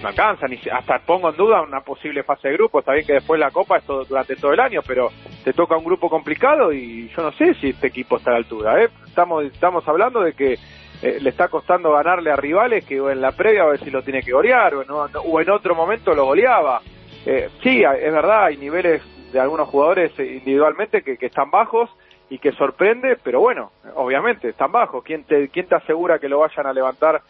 no 0.00 0.08
alcanza, 0.08 0.46
ni 0.46 0.58
hasta 0.70 0.98
pongo 1.00 1.30
en 1.30 1.36
duda 1.36 1.62
una 1.62 1.80
posible 1.80 2.22
fase 2.22 2.48
de 2.48 2.54
grupo, 2.54 2.80
está 2.80 2.92
bien 2.92 3.06
que 3.06 3.14
después 3.14 3.38
la 3.38 3.50
Copa 3.50 3.78
es 3.78 3.84
todo, 3.84 4.04
durante 4.04 4.36
todo 4.36 4.52
el 4.52 4.60
año, 4.60 4.80
pero 4.86 5.10
te 5.44 5.52
toca 5.52 5.76
un 5.76 5.84
grupo 5.84 6.08
complicado 6.08 6.72
y 6.72 7.08
yo 7.08 7.22
no 7.22 7.32
sé 7.32 7.54
si 7.54 7.70
este 7.70 7.88
equipo 7.88 8.16
está 8.16 8.30
a 8.30 8.32
la 8.34 8.38
altura, 8.38 8.82
¿eh? 8.82 8.88
estamos, 9.06 9.44
estamos 9.44 9.86
hablando 9.86 10.20
de 10.20 10.32
que 10.32 10.58
eh, 11.02 11.18
le 11.20 11.30
está 11.30 11.48
costando 11.48 11.92
ganarle 11.92 12.30
a 12.30 12.36
rivales 12.36 12.84
que 12.84 12.96
en 12.96 13.20
la 13.20 13.32
previa 13.32 13.62
a 13.62 13.66
ver 13.66 13.80
si 13.80 13.90
lo 13.90 14.02
tiene 14.02 14.22
que 14.22 14.32
golear 14.32 14.74
o, 14.74 14.82
o 14.82 15.40
en 15.40 15.50
otro 15.50 15.74
momento 15.74 16.14
lo 16.14 16.26
goleaba. 16.26 16.80
Eh, 17.24 17.48
sí, 17.62 17.82
es 17.82 18.12
verdad, 18.12 18.44
hay 18.44 18.56
niveles 18.56 19.02
de 19.32 19.40
algunos 19.40 19.68
jugadores 19.68 20.12
individualmente 20.18 21.02
que, 21.02 21.16
que 21.16 21.26
están 21.26 21.50
bajos 21.50 21.90
y 22.30 22.38
que 22.38 22.52
sorprende, 22.52 23.18
pero 23.22 23.40
bueno, 23.40 23.72
obviamente, 23.96 24.50
están 24.50 24.70
bajos. 24.70 25.02
¿Quién 25.02 25.24
te, 25.24 25.48
¿Quién 25.48 25.66
te 25.66 25.74
asegura 25.74 26.20
que 26.20 26.28
lo 26.28 26.38
vayan 26.38 26.66
a 26.66 26.72
levantar 26.72 27.22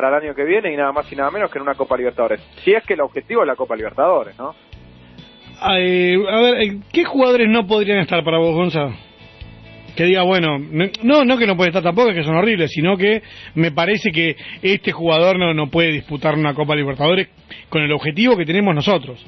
para 0.00 0.16
el 0.16 0.26
año 0.26 0.34
que 0.34 0.44
viene 0.44 0.72
y 0.72 0.76
nada 0.76 0.92
más 0.92 1.10
y 1.12 1.16
nada 1.16 1.28
menos 1.32 1.50
que 1.50 1.58
en 1.58 1.62
una 1.62 1.74
Copa 1.74 1.96
Libertadores? 1.96 2.40
Si 2.62 2.72
es 2.72 2.84
que 2.84 2.94
el 2.94 3.00
objetivo 3.00 3.42
es 3.42 3.48
la 3.48 3.56
Copa 3.56 3.74
Libertadores, 3.74 4.38
¿no? 4.38 4.54
a 5.60 5.72
ver, 5.74 6.62
eh, 6.62 6.78
¿qué 6.92 7.04
jugadores 7.04 7.48
no 7.48 7.66
podrían 7.66 7.98
estar 7.98 8.22
para 8.22 8.38
vos, 8.38 8.54
Gonzalo? 8.54 8.94
Que 9.96 10.04
diga, 10.04 10.22
bueno, 10.22 10.56
no, 11.02 11.24
no 11.24 11.36
que 11.36 11.48
no 11.48 11.56
puede 11.56 11.70
estar 11.70 11.82
tampoco, 11.82 12.14
que 12.14 12.22
son 12.22 12.36
horribles, 12.36 12.70
sino 12.70 12.96
que 12.96 13.22
me 13.56 13.72
parece 13.72 14.12
que 14.12 14.36
este 14.62 14.92
jugador 14.92 15.36
no, 15.36 15.52
no 15.52 15.66
puede 15.66 15.90
disputar 15.90 16.36
una 16.36 16.54
Copa 16.54 16.76
Libertadores 16.76 17.30
con 17.68 17.82
el 17.82 17.90
objetivo 17.90 18.36
que 18.36 18.44
tenemos 18.44 18.72
nosotros. 18.76 19.26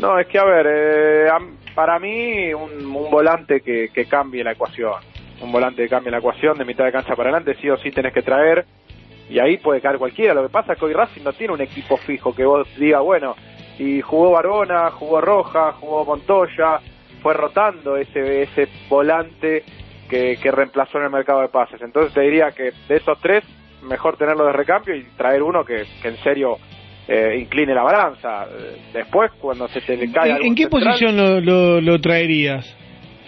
No, 0.00 0.18
es 0.18 0.26
que 0.26 0.40
a 0.40 0.44
ver, 0.44 0.66
eh, 0.68 1.28
para 1.76 2.00
mí 2.00 2.52
un, 2.52 2.90
volante 3.12 3.60
que, 3.60 3.90
que 3.94 4.06
cambie 4.06 4.42
la 4.42 4.54
ecuación, 4.54 4.94
un 5.40 5.52
volante 5.52 5.84
que 5.84 5.88
cambie 5.88 6.10
la 6.10 6.18
ecuación 6.18 6.58
de 6.58 6.64
mitad 6.64 6.84
de 6.84 6.90
cancha 6.90 7.14
para 7.14 7.30
adelante, 7.30 7.54
sí 7.62 7.70
o 7.70 7.76
sí 7.76 7.92
tenés 7.92 8.12
que 8.12 8.22
traer, 8.22 8.64
y 9.28 9.38
ahí 9.38 9.58
puede 9.58 9.80
caer 9.80 9.98
cualquiera. 9.98 10.34
Lo 10.34 10.42
que 10.42 10.52
pasa 10.52 10.72
es 10.72 10.78
que 10.78 10.84
hoy 10.84 10.92
Racing 10.92 11.22
no 11.22 11.32
tiene 11.32 11.54
un 11.54 11.60
equipo 11.60 11.96
fijo 11.96 12.34
que 12.34 12.44
vos 12.44 12.66
diga, 12.76 13.00
bueno, 13.00 13.34
y 13.78 14.00
jugó 14.00 14.32
Barbona, 14.32 14.90
jugó 14.90 15.20
Roja, 15.20 15.72
jugó 15.72 16.04
Montoya, 16.04 16.80
fue 17.22 17.34
rotando 17.34 17.96
ese, 17.96 18.42
ese 18.42 18.68
volante 18.88 19.64
que, 20.08 20.36
que 20.42 20.50
reemplazó 20.50 20.98
en 20.98 21.04
el 21.04 21.10
mercado 21.10 21.42
de 21.42 21.48
pases. 21.48 21.80
Entonces 21.82 22.12
te 22.12 22.22
diría 22.22 22.50
que 22.50 22.72
de 22.88 22.96
esos 22.96 23.18
tres, 23.20 23.44
mejor 23.82 24.16
tenerlo 24.16 24.46
de 24.46 24.52
recambio 24.52 24.94
y 24.96 25.04
traer 25.16 25.42
uno 25.42 25.64
que, 25.64 25.84
que 26.02 26.08
en 26.08 26.16
serio 26.18 26.56
eh, 27.06 27.38
incline 27.40 27.74
la 27.74 27.82
balanza. 27.82 28.46
Después, 28.92 29.32
cuando 29.40 29.66
se 29.68 29.80
te 29.80 29.96
le 29.96 30.12
cae. 30.12 30.36
¿En, 30.42 30.54
qué 30.54 30.68
posición 30.68 31.16
lo, 31.16 31.80
lo, 31.80 32.00
traerías? 32.00 32.76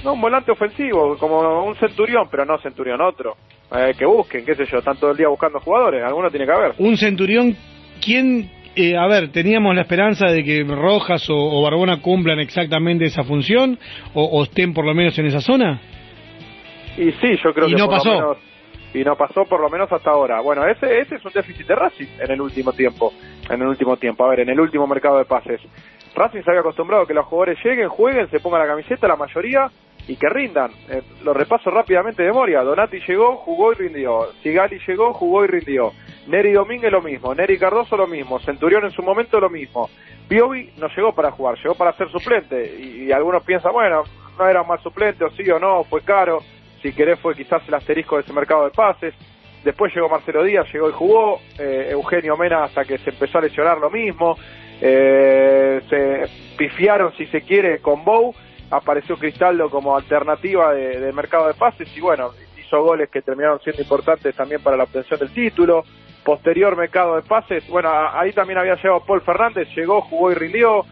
No, 0.05 0.15
un 0.15 0.21
volante 0.21 0.53
ofensivo, 0.53 1.17
como 1.19 1.65
un 1.65 1.75
centurión, 1.77 2.29
pero 2.31 2.45
no 2.45 2.59
centurión 2.59 3.01
otro. 3.01 3.37
Eh, 3.73 3.95
que 3.97 4.05
busquen, 4.05 4.45
qué 4.45 4.55
sé 4.55 4.65
yo, 4.67 4.79
están 4.79 4.97
todo 4.97 5.13
el 5.13 5.17
día 5.17 5.29
buscando 5.29 5.61
jugadores, 5.61 6.03
alguno 6.03 6.29
tiene 6.29 6.47
que 6.47 6.53
haber. 6.53 6.73
Un 6.79 6.97
centurión, 6.97 7.57
¿quién 8.05 8.51
eh, 8.77 8.97
a 8.97 9.07
ver, 9.09 9.31
teníamos 9.33 9.75
la 9.75 9.83
esperanza 9.83 10.27
de 10.27 10.45
que 10.45 10.65
Rojas 10.65 11.27
o, 11.29 11.63
Barbona 11.63 12.01
cumplan 12.01 12.39
exactamente 12.39 13.05
esa 13.05 13.25
función 13.25 13.79
o, 14.15 14.43
estén 14.45 14.73
por 14.73 14.85
lo 14.85 14.95
menos 14.95 15.19
en 15.19 15.27
esa 15.27 15.41
zona. 15.41 15.81
Y 16.97 17.11
sí, 17.13 17.37
yo 17.43 17.53
creo 17.53 17.69
y 17.69 17.75
que 17.75 17.79
no 17.79 17.89
pasó 17.89 18.37
y 18.93 19.05
no 19.05 19.17
pasó 19.17 19.45
por 19.45 19.61
lo 19.61 19.69
menos 19.69 19.91
hasta 19.93 20.11
ahora. 20.11 20.41
Bueno, 20.41 20.67
ese, 20.67 21.01
ese 21.01 21.17
es 21.17 21.25
un 21.25 21.33
déficit 21.33 21.67
de 21.67 21.75
Racing 21.75 22.09
en 22.19 22.31
el 22.31 22.41
último 22.41 22.73
tiempo. 22.73 23.13
En 23.49 23.61
el 23.61 23.69
último 23.69 23.97
tiempo, 23.97 24.25
a 24.25 24.31
ver, 24.31 24.41
en 24.41 24.49
el 24.51 24.61
último 24.61 24.87
mercado 24.87 25.19
de 25.19 25.25
pases. 25.25 25.61
Racing 26.15 26.43
se 26.43 26.51
había 26.51 26.61
acostumbrado 26.61 27.05
a 27.05 27.07
que 27.07 27.15
los 27.15 27.27
jugadores 27.27 27.59
lleguen, 27.65 27.89
jueguen, 27.89 28.29
se 28.31 28.41
pongan 28.41 28.61
la 28.61 28.67
camiseta, 28.67 29.07
la 29.09 29.17
mayoría, 29.17 29.71
y 30.09 30.17
que 30.17 30.29
rindan. 30.29 30.71
Eh, 30.89 31.03
lo 31.23 31.33
repaso 31.33 31.71
rápidamente 31.71 32.23
de 32.23 32.29
memoria. 32.29 32.63
Donati 32.63 33.01
llegó, 33.07 33.37
jugó 33.37 33.73
y 33.73 33.77
rindió. 33.77 34.33
Sigali 34.43 34.81
llegó, 34.87 35.13
jugó 35.13 35.45
y 35.45 35.49
rindió. 35.49 35.93
Neri 36.27 36.53
Domínguez 36.53 36.91
lo 36.91 37.01
mismo. 37.01 37.35
Neri 37.35 37.59
Cardoso 37.59 37.97
lo 37.97 38.07
mismo. 38.07 38.41
Centurión 38.41 38.85
en 38.85 38.91
su 38.91 39.03
momento 39.03 39.39
lo 39.41 39.51
mismo. 39.51 39.89
Piovi 40.29 40.73
no 40.79 40.89
llegó 40.89 41.13
para 41.13 41.31
jugar, 41.33 41.57
llegó 41.57 41.75
para 41.75 41.93
ser 41.95 42.09
suplente. 42.11 42.77
Y, 42.79 43.11
algunos 43.13 43.43
piensan, 43.43 43.73
bueno, 43.73 44.05
no 44.39 44.49
era 44.49 44.63
mal 44.63 44.81
suplente, 44.81 45.25
o 45.25 45.31
sí 45.31 45.49
o 45.51 45.59
no, 45.59 45.85
fue 45.85 46.03
caro 46.03 46.39
si 46.83 46.93
querés 46.93 47.19
fue 47.19 47.35
quizás 47.35 47.63
el 47.69 47.75
asterisco 47.75 48.17
de 48.17 48.23
ese 48.23 48.33
mercado 48.33 48.65
de 48.65 48.71
pases. 48.71 49.15
Después 49.65 49.95
llegó 49.95 50.09
Marcelo 50.09 50.43
Díaz, 50.45 50.73
llegó 50.73 50.89
y 50.89 50.93
jugó. 50.93 51.41
Eh, 51.59 51.89
Eugenio 51.91 52.37
Mena 52.37 52.65
hasta 52.65 52.85
que 52.85 52.97
se 52.99 53.11
empezó 53.11 53.39
a 53.39 53.43
lesionar 53.43 53.79
lo 53.79 53.91
mismo. 53.91 54.37
Eh, 54.81 55.81
se 55.89 56.57
pifiaron, 56.57 57.13
si 57.17 57.27
se 57.27 57.43
quiere, 57.43 57.81
con 57.81 58.05
Bow. 58.05 58.35
Apareció 58.71 59.17
Cristaldo 59.17 59.69
como 59.69 59.97
alternativa 59.97 60.73
de 60.73 61.13
mercado 61.13 61.49
de 61.49 61.55
pases 61.55 61.89
y 61.97 62.01
bueno, 62.01 62.31
hizo 62.71 62.83
goles 62.83 63.11
que 63.11 63.23
terminaron 63.23 63.61
siendo 63.61 63.83
importantes 63.83 64.35
también 64.37 64.63
para 64.63 64.77
la 64.77 64.85
obtención 64.85 65.19
del 65.19 65.33
título. 65.33 65.85
Posterior 66.25 66.77
mercado 66.77 67.17
de 67.17 67.23
pases, 67.23 67.67
bueno, 67.69 67.91
ahí 68.13 68.33
también 68.33 68.59
había 68.59 68.77
llegado 68.77 69.05
Paul 69.05 69.23
Fernández, 69.23 69.69
llegó, 69.75 70.03
jugó 70.03 70.31
y 70.31 70.35
rindió. 70.35 70.85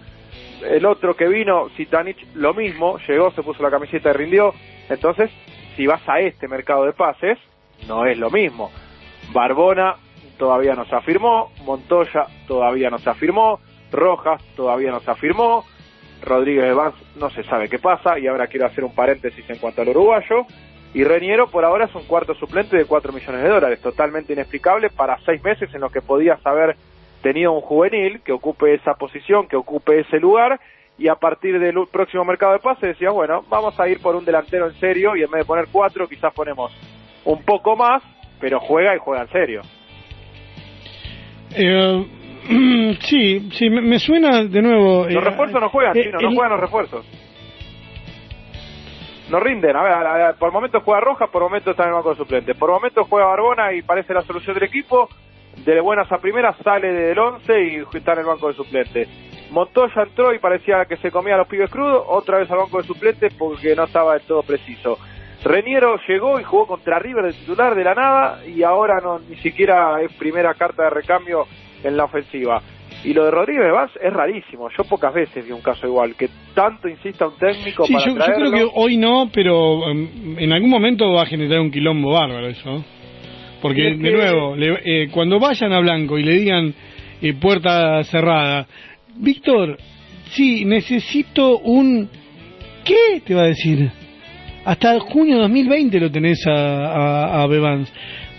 El 0.62 0.84
otro 0.86 1.14
que 1.14 1.28
vino, 1.28 1.68
Sitanich, 1.76 2.18
lo 2.34 2.54
mismo, 2.54 2.98
llegó, 3.06 3.30
se 3.30 3.42
puso 3.42 3.62
la 3.62 3.70
camiseta 3.70 4.10
y 4.10 4.14
rindió. 4.14 4.54
Entonces, 4.88 5.30
si 5.76 5.86
vas 5.86 6.02
a 6.08 6.18
este 6.20 6.48
mercado 6.48 6.84
de 6.84 6.92
pases, 6.92 7.38
no 7.86 8.06
es 8.06 8.18
lo 8.18 8.30
mismo. 8.30 8.72
Barbona 9.32 9.96
todavía 10.38 10.74
no 10.74 10.84
se 10.86 10.96
afirmó, 10.96 11.52
Montoya 11.64 12.26
todavía 12.46 12.90
no 12.90 12.98
se 12.98 13.10
afirmó, 13.10 13.60
Rojas 13.90 14.42
todavía 14.56 14.90
no 14.90 15.00
se 15.00 15.10
afirmó, 15.10 15.64
Rodríguez 16.22 16.74
Vance 16.74 16.98
no 17.16 17.30
se 17.30 17.42
sabe 17.44 17.68
qué 17.68 17.78
pasa, 17.78 18.18
y 18.18 18.26
ahora 18.26 18.46
quiero 18.46 18.66
hacer 18.66 18.84
un 18.84 18.94
paréntesis 18.94 19.48
en 19.48 19.58
cuanto 19.58 19.82
al 19.82 19.88
uruguayo, 19.88 20.46
y 20.94 21.04
Reñero 21.04 21.48
por 21.48 21.64
ahora 21.64 21.84
es 21.84 21.94
un 21.94 22.04
cuarto 22.04 22.34
suplente 22.34 22.76
de 22.76 22.84
4 22.84 23.12
millones 23.12 23.42
de 23.42 23.48
dólares, 23.48 23.80
totalmente 23.80 24.32
inexplicable 24.32 24.90
para 24.90 25.18
seis 25.24 25.42
meses 25.42 25.72
en 25.74 25.80
los 25.80 25.92
que 25.92 26.00
podías 26.00 26.44
haber 26.46 26.76
tenido 27.22 27.52
un 27.52 27.60
juvenil 27.60 28.20
que 28.22 28.32
ocupe 28.32 28.74
esa 28.74 28.94
posición, 28.94 29.48
que 29.48 29.56
ocupe 29.56 30.00
ese 30.00 30.18
lugar, 30.18 30.60
y 30.98 31.08
a 31.08 31.14
partir 31.14 31.58
del 31.60 31.74
próximo 31.90 32.24
mercado 32.24 32.54
de 32.54 32.58
pases 32.58 32.90
decía, 32.90 33.10
bueno, 33.10 33.44
vamos 33.48 33.78
a 33.78 33.88
ir 33.88 34.00
por 34.00 34.16
un 34.16 34.24
delantero 34.24 34.66
en 34.66 34.74
serio 34.80 35.14
y 35.14 35.22
en 35.22 35.30
vez 35.30 35.42
de 35.42 35.46
poner 35.46 35.66
cuatro 35.70 36.08
quizás 36.08 36.34
ponemos 36.34 36.72
un 37.24 37.42
poco 37.44 37.76
más, 37.76 38.02
pero 38.40 38.58
juega 38.58 38.96
y 38.96 38.98
juega 38.98 39.22
en 39.22 39.30
serio. 39.30 39.62
Eh, 41.54 42.06
sí, 43.00 43.50
sí, 43.52 43.70
me, 43.70 43.98
suena 43.98 44.44
de 44.44 44.62
nuevo. 44.62 45.04
Los 45.04 45.14
eh, 45.14 45.20
refuerzos 45.20 45.60
no 45.60 45.68
juegan, 45.68 45.96
eh, 45.96 46.10
no 46.12 46.34
juegan 46.34 46.52
los 46.52 46.60
refuerzos. 46.60 47.06
No 49.30 49.40
rinden, 49.40 49.76
a 49.76 49.82
ver, 49.82 50.34
por 50.36 50.52
momentos 50.52 50.82
juega 50.82 51.00
Roja, 51.00 51.26
por 51.26 51.42
momentos 51.42 51.72
está 51.72 51.82
en 51.82 51.90
el 51.90 51.96
banco 51.96 52.10
de 52.10 52.16
suplentes, 52.16 52.56
por 52.56 52.70
momentos 52.70 53.06
juega 53.10 53.26
Barbona 53.26 53.74
y 53.74 53.82
parece 53.82 54.14
la 54.14 54.22
solución 54.22 54.54
del 54.54 54.64
equipo, 54.64 55.10
de 55.66 55.80
buenas 55.82 56.10
a 56.10 56.16
primeras 56.16 56.56
sale 56.64 56.90
del 56.90 57.18
11 57.18 57.62
y 57.62 57.96
está 57.96 58.14
en 58.14 58.20
el 58.20 58.24
banco 58.24 58.48
de 58.48 58.54
suplentes 58.54 59.08
Montoya 59.50 60.02
entró 60.02 60.34
y 60.34 60.38
parecía 60.38 60.84
que 60.84 60.96
se 60.98 61.10
comía 61.10 61.34
a 61.34 61.38
los 61.38 61.48
pibes 61.48 61.70
crudos, 61.70 62.04
otra 62.06 62.38
vez 62.38 62.50
al 62.50 62.58
banco 62.58 62.78
de 62.78 62.86
suplentes 62.86 63.32
porque 63.34 63.74
no 63.74 63.84
estaba 63.84 64.14
del 64.14 64.22
todo 64.22 64.42
preciso. 64.42 64.98
Reniero 65.42 65.98
llegó 66.06 66.38
y 66.38 66.44
jugó 66.44 66.66
contra 66.66 66.98
River 66.98 67.26
de 67.26 67.32
titular 67.32 67.74
de 67.74 67.84
la 67.84 67.94
nada 67.94 68.44
y 68.46 68.62
ahora 68.62 69.00
no 69.00 69.20
ni 69.20 69.36
siquiera 69.36 70.02
es 70.02 70.12
primera 70.14 70.52
carta 70.54 70.84
de 70.84 70.90
recambio 70.90 71.46
en 71.82 71.96
la 71.96 72.04
ofensiva. 72.04 72.62
Y 73.04 73.12
lo 73.12 73.24
de 73.24 73.30
Rodríguez 73.30 73.72
Vaz 73.72 73.90
es 74.02 74.12
rarísimo. 74.12 74.68
Yo 74.76 74.84
pocas 74.84 75.14
veces 75.14 75.44
vi 75.44 75.52
un 75.52 75.60
caso 75.60 75.86
igual, 75.86 76.16
que 76.16 76.28
tanto 76.54 76.88
insista 76.88 77.28
un 77.28 77.36
técnico 77.36 77.84
sí, 77.84 77.94
yo, 78.04 78.14
creo 78.16 78.50
que 78.50 78.66
hoy 78.74 78.96
no, 78.96 79.30
pero 79.32 79.88
em, 79.90 80.36
en 80.38 80.52
algún 80.52 80.70
momento 80.70 81.12
va 81.12 81.22
a 81.22 81.26
generar 81.26 81.60
un 81.60 81.70
quilombo 81.70 82.12
bárbaro 82.12 82.48
eso. 82.48 82.84
Porque, 83.62 83.94
de 83.94 84.12
nuevo, 84.12 84.56
eh, 84.56 85.08
cuando 85.10 85.40
vayan 85.40 85.72
a 85.72 85.80
Blanco 85.80 86.16
y 86.18 86.22
le 86.22 86.32
digan 86.38 86.74
eh, 87.20 87.34
puerta 87.34 88.02
cerrada, 88.04 88.66
Víctor, 89.16 89.76
sí, 90.30 90.64
necesito 90.64 91.58
un... 91.58 92.08
¿Qué 92.84 93.20
te 93.24 93.34
va 93.34 93.42
a 93.42 93.46
decir? 93.48 93.90
Hasta 94.64 94.98
junio 95.00 95.36
de 95.36 95.42
2020 95.42 96.00
lo 96.00 96.10
tenés 96.10 96.46
a, 96.46 96.52
a, 96.52 97.42
a 97.42 97.46
Bebans. 97.46 97.92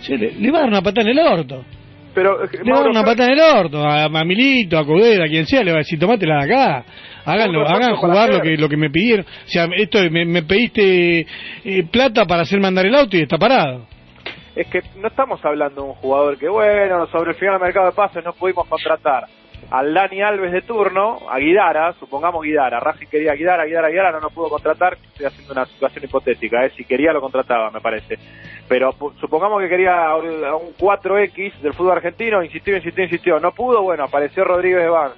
le, 0.08 0.50
va 0.50 0.58
a 0.58 0.60
dar 0.62 0.70
una 0.70 0.82
patada 0.82 1.10
en 1.10 1.18
el 1.18 1.26
orto. 1.26 1.64
Pero, 2.14 2.44
eh, 2.44 2.48
le 2.62 2.72
a 2.72 2.76
dar 2.76 2.88
una 2.88 3.04
patada 3.04 3.32
en 3.32 3.38
el 3.38 3.40
orto 3.40 3.84
a, 3.84 4.08
Milito, 4.24 4.78
a 4.78 4.84
Codera, 4.84 5.26
a 5.26 5.28
quien 5.28 5.46
sea, 5.46 5.62
le 5.62 5.70
va 5.70 5.78
a 5.78 5.80
decir, 5.80 5.98
tomátela 5.98 6.44
de 6.44 6.52
acá. 6.52 6.84
Háganlo, 7.24 7.66
hagan 7.68 7.96
jugar 7.96 8.30
lo 8.30 8.40
que, 8.40 8.56
lo 8.56 8.68
que 8.68 8.76
me 8.76 8.90
pidieron. 8.90 9.24
O 9.24 9.48
sea, 9.48 9.68
esto 9.76 9.98
me, 10.10 10.24
me 10.24 10.42
pediste 10.42 11.26
eh, 11.64 11.84
plata 11.90 12.24
para 12.24 12.42
hacer 12.42 12.60
mandar 12.60 12.86
el 12.86 12.94
auto 12.94 13.16
y 13.16 13.22
está 13.22 13.38
parado. 13.38 13.86
Es 14.56 14.66
que 14.66 14.80
no 14.96 15.08
estamos 15.08 15.44
hablando 15.44 15.82
de 15.82 15.88
un 15.88 15.94
jugador 15.94 16.36
que, 16.38 16.48
bueno, 16.48 17.06
sobre 17.06 17.30
el 17.30 17.36
final 17.36 17.54
del 17.54 17.62
mercado 17.62 17.86
de 17.86 17.92
pases 17.92 18.24
no 18.24 18.32
pudimos 18.32 18.66
contratar 18.66 19.26
al 19.70 19.94
Dani 19.94 20.20
Alves 20.20 20.52
de 20.52 20.62
turno, 20.62 21.18
a 21.30 21.38
Guidara, 21.38 21.92
supongamos 21.94 22.42
Guidara, 22.42 22.80
Racing 22.80 23.06
quería 23.06 23.34
Guidara, 23.34 23.64
Guidara, 23.64 23.88
Guidara, 23.88 24.12
no 24.12 24.20
nos 24.20 24.32
pudo 24.32 24.48
contratar, 24.48 24.94
estoy 24.94 25.26
haciendo 25.26 25.52
una 25.52 25.64
situación 25.66 26.04
hipotética, 26.04 26.64
¿eh? 26.64 26.72
si 26.76 26.84
quería 26.84 27.12
lo 27.12 27.20
contrataba, 27.20 27.70
me 27.70 27.80
parece. 27.80 28.18
Pero 28.68 28.92
supongamos 29.20 29.62
que 29.62 29.68
quería 29.68 30.14
un 30.16 30.74
4X 30.76 31.60
del 31.60 31.74
fútbol 31.74 31.92
argentino, 31.92 32.42
insistió, 32.42 32.76
insistió, 32.76 33.04
insistió, 33.04 33.38
no 33.38 33.52
pudo, 33.52 33.82
bueno, 33.82 34.04
apareció 34.04 34.44
Rodríguez 34.44 34.90
Van 34.90 35.12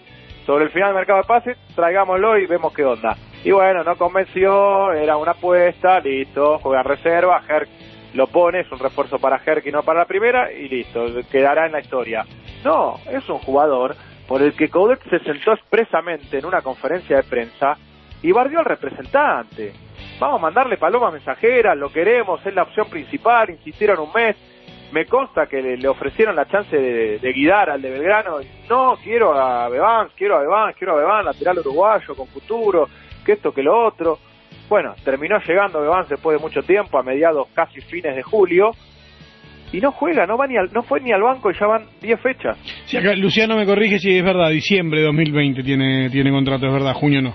sobre 0.44 0.64
el 0.64 0.70
final 0.70 0.88
del 0.88 0.96
mercado 0.96 1.20
de 1.20 1.28
pases, 1.28 1.56
traigámoslo 1.74 2.36
y 2.36 2.46
vemos 2.46 2.74
qué 2.74 2.84
onda. 2.84 3.16
Y 3.44 3.52
bueno, 3.52 3.82
no 3.84 3.96
convenció, 3.96 4.92
era 4.92 5.16
una 5.16 5.32
apuesta, 5.32 5.98
listo, 6.00 6.58
juega 6.58 6.82
reserva, 6.82 7.42
Herc 7.48 7.68
lo 8.14 8.26
pone, 8.26 8.60
es 8.60 8.70
un 8.70 8.78
refuerzo 8.78 9.18
para 9.18 9.40
Herc 9.44 9.66
y 9.66 9.72
no 9.72 9.82
para 9.82 10.00
la 10.00 10.04
primera, 10.04 10.52
y 10.52 10.68
listo, 10.68 11.06
quedará 11.30 11.66
en 11.66 11.72
la 11.72 11.80
historia. 11.80 12.26
No, 12.64 12.96
es 13.10 13.26
un 13.28 13.38
jugador 13.38 13.96
por 14.26 14.42
el 14.42 14.54
que 14.54 14.68
Coudet 14.68 15.02
se 15.08 15.18
sentó 15.20 15.52
expresamente 15.52 16.38
en 16.38 16.46
una 16.46 16.62
conferencia 16.62 17.16
de 17.16 17.22
prensa 17.24 17.76
y 18.22 18.32
barrió 18.32 18.60
al 18.60 18.64
representante. 18.64 19.72
Vamos 20.18 20.38
a 20.38 20.42
mandarle 20.42 20.76
palomas 20.76 21.12
mensajeras, 21.12 21.76
lo 21.76 21.92
queremos, 21.92 22.44
es 22.46 22.54
la 22.54 22.62
opción 22.62 22.88
principal, 22.88 23.50
insistieron 23.50 24.00
un 24.00 24.12
mes. 24.12 24.36
Me 24.92 25.06
consta 25.06 25.46
que 25.46 25.62
le, 25.62 25.88
ofrecieron 25.88 26.36
la 26.36 26.46
chance 26.46 26.76
de, 26.76 27.32
guiar 27.32 27.70
al 27.70 27.80
de 27.80 27.90
Belgrano. 27.90 28.38
No, 28.68 28.96
quiero 29.02 29.32
a 29.32 29.68
Bebán, 29.68 30.10
quiero 30.14 30.36
a 30.36 30.40
Bebán, 30.40 30.74
quiero 30.78 30.94
a 30.94 31.00
Bebán, 31.00 31.24
lateral 31.24 31.58
uruguayo, 31.60 32.14
con 32.14 32.28
futuro. 32.28 32.88
que 33.24 33.32
esto, 33.32 33.52
que 33.52 33.62
lo 33.62 33.86
otro. 33.86 34.18
Bueno, 34.68 34.94
terminó 35.04 35.38
llegando 35.38 35.80
Bebán 35.80 36.06
después 36.08 36.36
de 36.38 36.42
mucho 36.42 36.62
tiempo, 36.62 36.98
a 36.98 37.02
mediados 37.02 37.48
casi 37.54 37.80
fines 37.80 38.14
de 38.14 38.22
julio, 38.22 38.72
y 39.72 39.80
no 39.80 39.90
juega, 39.92 40.26
no 40.26 40.36
va 40.36 40.46
ni 40.46 40.56
al, 40.56 40.70
no 40.72 40.82
fue 40.82 41.00
ni 41.00 41.12
al 41.12 41.22
banco 41.22 41.50
y 41.50 41.54
ya 41.58 41.66
van 41.66 41.86
10 42.00 42.20
fechas. 42.20 42.58
Si 42.86 42.96
acá 42.96 43.14
Luciano 43.14 43.56
me 43.56 43.64
corrige 43.66 43.98
si 43.98 44.16
es 44.16 44.24
verdad, 44.24 44.50
diciembre 44.50 45.00
de 45.00 45.06
2020 45.06 45.62
tiene, 45.62 46.10
tiene 46.10 46.30
contrato, 46.30 46.66
es 46.66 46.72
verdad, 46.72 46.92
junio 46.94 47.22
no. 47.22 47.34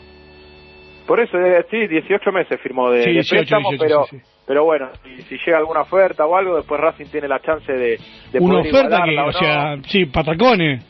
Por 1.08 1.20
eso, 1.22 1.38
eh, 1.40 1.66
sí, 1.72 1.88
18 1.88 2.32
meses 2.32 2.60
firmó 2.62 2.92
de, 2.92 3.02
Sí, 3.04 3.10
de 3.10 3.14
18, 3.14 3.36
préstamo, 3.40 3.70
18, 3.72 3.84
pero, 3.88 4.04
sí, 4.10 4.18
sí. 4.20 4.24
pero 4.46 4.66
bueno, 4.66 4.90
si, 5.04 5.22
si 5.24 5.38
llega 5.46 5.58
alguna 5.58 5.82
oferta 5.82 6.26
o 6.26 6.36
algo, 6.36 6.58
después 6.58 6.82
Racing 6.82 7.06
tiene 7.06 7.28
la 7.30 7.40
chance 7.40 7.72
de, 7.72 7.98
de 8.32 8.40
Una 8.40 8.60
poder 8.60 8.76
oferta 8.76 9.04
que, 9.06 9.12
o 9.18 9.26
no. 9.26 9.32
sea, 9.32 9.76
sí, 9.88 10.06
patacones 10.06 10.86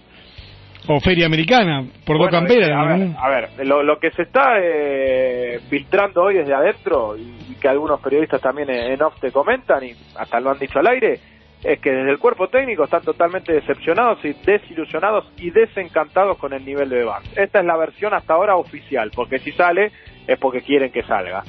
o 0.89 0.99
feria 1.01 1.25
americana, 1.27 1.83
por 2.05 2.17
dos 2.17 2.29
Bueno, 2.29 2.39
camperas. 2.47 2.71
A 2.71 2.85
ver, 2.85 2.99
¿no? 2.99 3.19
a 3.19 3.29
ver, 3.29 3.49
lo, 3.67 3.83
lo 3.83 3.99
que 3.99 4.09
se 4.11 4.23
está 4.23 4.53
eh, 4.63 5.59
filtrando 5.69 6.23
hoy 6.23 6.35
desde 6.35 6.53
adentro 6.53 7.15
y, 7.17 7.21
y 7.51 7.55
que 7.61 7.67
algunos 7.67 7.99
periodistas 8.01 8.41
también 8.41 8.69
en, 8.71 8.93
en 8.93 9.01
off 9.03 9.19
te 9.19 9.31
comentan 9.31 9.83
y 9.83 9.91
hasta 10.17 10.39
lo 10.39 10.49
han 10.49 10.57
dicho 10.59 10.79
al 10.79 10.87
aire, 10.87 11.19
es 11.67 11.81
que 11.81 11.91
desde 11.91 12.11
el 12.11 12.17
cuerpo 12.17 12.47
técnico 12.47 12.85
están 12.85 13.01
totalmente 13.01 13.51
decepcionados 13.51 14.23
y 14.23 14.31
desilusionados 14.45 15.25
y 15.37 15.49
desencantados 15.51 16.37
con 16.37 16.53
el 16.53 16.63
nivel 16.63 16.87
de 16.87 16.99
Beván. 16.99 17.23
Esta 17.35 17.59
es 17.59 17.65
la 17.65 17.75
versión 17.75 18.13
hasta 18.13 18.35
ahora 18.35 18.55
oficial, 18.55 19.11
porque 19.13 19.39
si 19.39 19.51
sale 19.51 19.91
es 20.25 20.39
porque 20.39 20.61
quieren 20.61 20.91
que 20.93 21.03
salga. 21.03 21.43